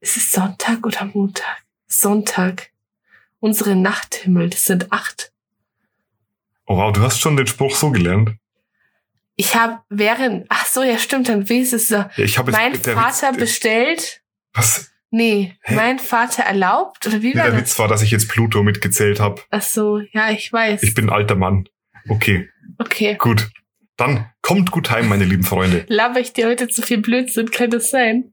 ist 0.00 0.16
es 0.16 0.30
Sonntag 0.30 0.86
oder 0.86 1.04
Montag? 1.06 1.62
Sonntag. 1.86 2.70
Unsere 3.40 3.74
Nachthimmel, 3.76 4.50
das 4.50 4.64
sind 4.64 4.92
acht. 4.92 5.32
Oh 6.66 6.76
wow, 6.76 6.92
du 6.92 7.02
hast 7.02 7.18
schon 7.20 7.36
den 7.36 7.46
Spruch 7.48 7.74
so 7.76 7.90
gelernt. 7.90 8.36
Ich 9.34 9.56
habe 9.56 9.80
während, 9.88 10.46
ach 10.48 10.64
so, 10.66 10.82
ja 10.82 10.96
stimmt, 10.96 11.28
dann 11.28 11.48
weiß 11.50 11.72
es 11.72 11.88
so. 11.88 11.96
Ja, 11.96 12.10
ich 12.18 12.38
habe 12.38 12.52
jetzt- 12.52 12.60
Mein 12.60 12.74
Vater 12.76 13.32
Witz, 13.32 13.40
bestellt, 13.40 14.22
was? 14.54 14.91
Nee, 15.12 15.54
Hä? 15.62 15.74
mein 15.76 15.98
Vater 16.00 16.42
erlaubt, 16.42 17.06
oder 17.06 17.22
wie 17.22 17.28
Nee, 17.28 17.36
war 17.36 17.44
der 17.44 17.52
das? 17.52 17.60
Witz 17.60 17.78
war, 17.78 17.86
dass 17.86 18.02
ich 18.02 18.10
jetzt 18.10 18.28
Pluto 18.28 18.64
mitgezählt 18.64 19.20
habe. 19.20 19.40
Ach 19.50 19.62
so, 19.62 20.00
ja, 20.12 20.30
ich 20.30 20.52
weiß. 20.52 20.82
Ich 20.82 20.94
bin 20.94 21.06
ein 21.06 21.10
alter 21.14 21.36
Mann. 21.36 21.68
Okay, 22.08 22.48
okay. 22.78 23.16
gut. 23.18 23.48
Dann 23.96 24.26
kommt 24.40 24.72
gut 24.72 24.90
heim, 24.90 25.08
meine 25.08 25.24
lieben 25.24 25.44
Freunde. 25.44 25.84
Laber 25.88 26.18
ich 26.18 26.32
dir 26.32 26.48
heute 26.48 26.66
zu 26.66 26.82
viel 26.82 26.98
Blödsinn, 26.98 27.50
kann 27.50 27.70
das 27.70 27.90
sein? 27.90 28.32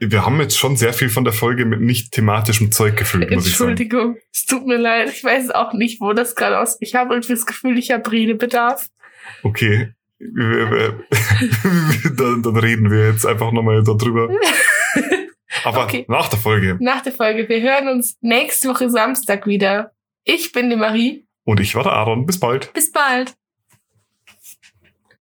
Wir 0.00 0.26
haben 0.26 0.38
jetzt 0.40 0.58
schon 0.58 0.76
sehr 0.76 0.92
viel 0.92 1.08
von 1.08 1.24
der 1.24 1.32
Folge 1.32 1.64
mit 1.64 1.80
nicht 1.80 2.12
thematischem 2.12 2.70
Zeug 2.70 2.96
gefüllt, 2.96 3.30
muss 3.30 3.46
ich 3.46 3.56
sagen. 3.56 3.70
Entschuldigung, 3.70 4.16
es 4.32 4.44
tut 4.44 4.66
mir 4.66 4.76
leid. 4.76 5.08
Ich 5.10 5.24
weiß 5.24 5.50
auch 5.52 5.72
nicht, 5.72 6.00
wo 6.00 6.12
das 6.12 6.34
gerade 6.34 6.58
aus. 6.58 6.76
Ich 6.80 6.94
habe 6.94 7.14
irgendwie 7.14 7.32
das 7.32 7.46
Gefühl, 7.46 7.78
ich 7.78 7.90
habe 7.90 8.10
Redebedarf. 8.12 8.88
Okay. 9.42 9.92
Dann, 10.18 11.02
dann 12.42 12.56
reden 12.56 12.90
wir 12.90 13.10
jetzt 13.10 13.26
einfach 13.26 13.52
nochmal 13.52 13.82
darüber. 13.82 14.30
Aber 15.66 15.84
Okay. 15.84 16.04
nach 16.08 16.28
der 16.28 16.38
Folge. 16.38 16.76
Nach 16.80 17.02
der 17.02 17.12
Folge. 17.12 17.48
Wir 17.48 17.60
hören 17.60 17.88
uns 17.88 18.16
nächste 18.20 18.68
Woche 18.68 18.88
Samstag 18.88 19.46
wieder. 19.46 19.92
Ich 20.24 20.52
bin 20.52 20.70
die 20.70 20.76
Marie. 20.76 21.26
Und 21.44 21.60
ich 21.60 21.74
war 21.74 21.82
der 21.82 21.92
Aaron. 21.92 22.24
Bis 22.26 22.38
bald. 22.40 22.72
Bis 22.72 22.90
bald. 22.92 23.34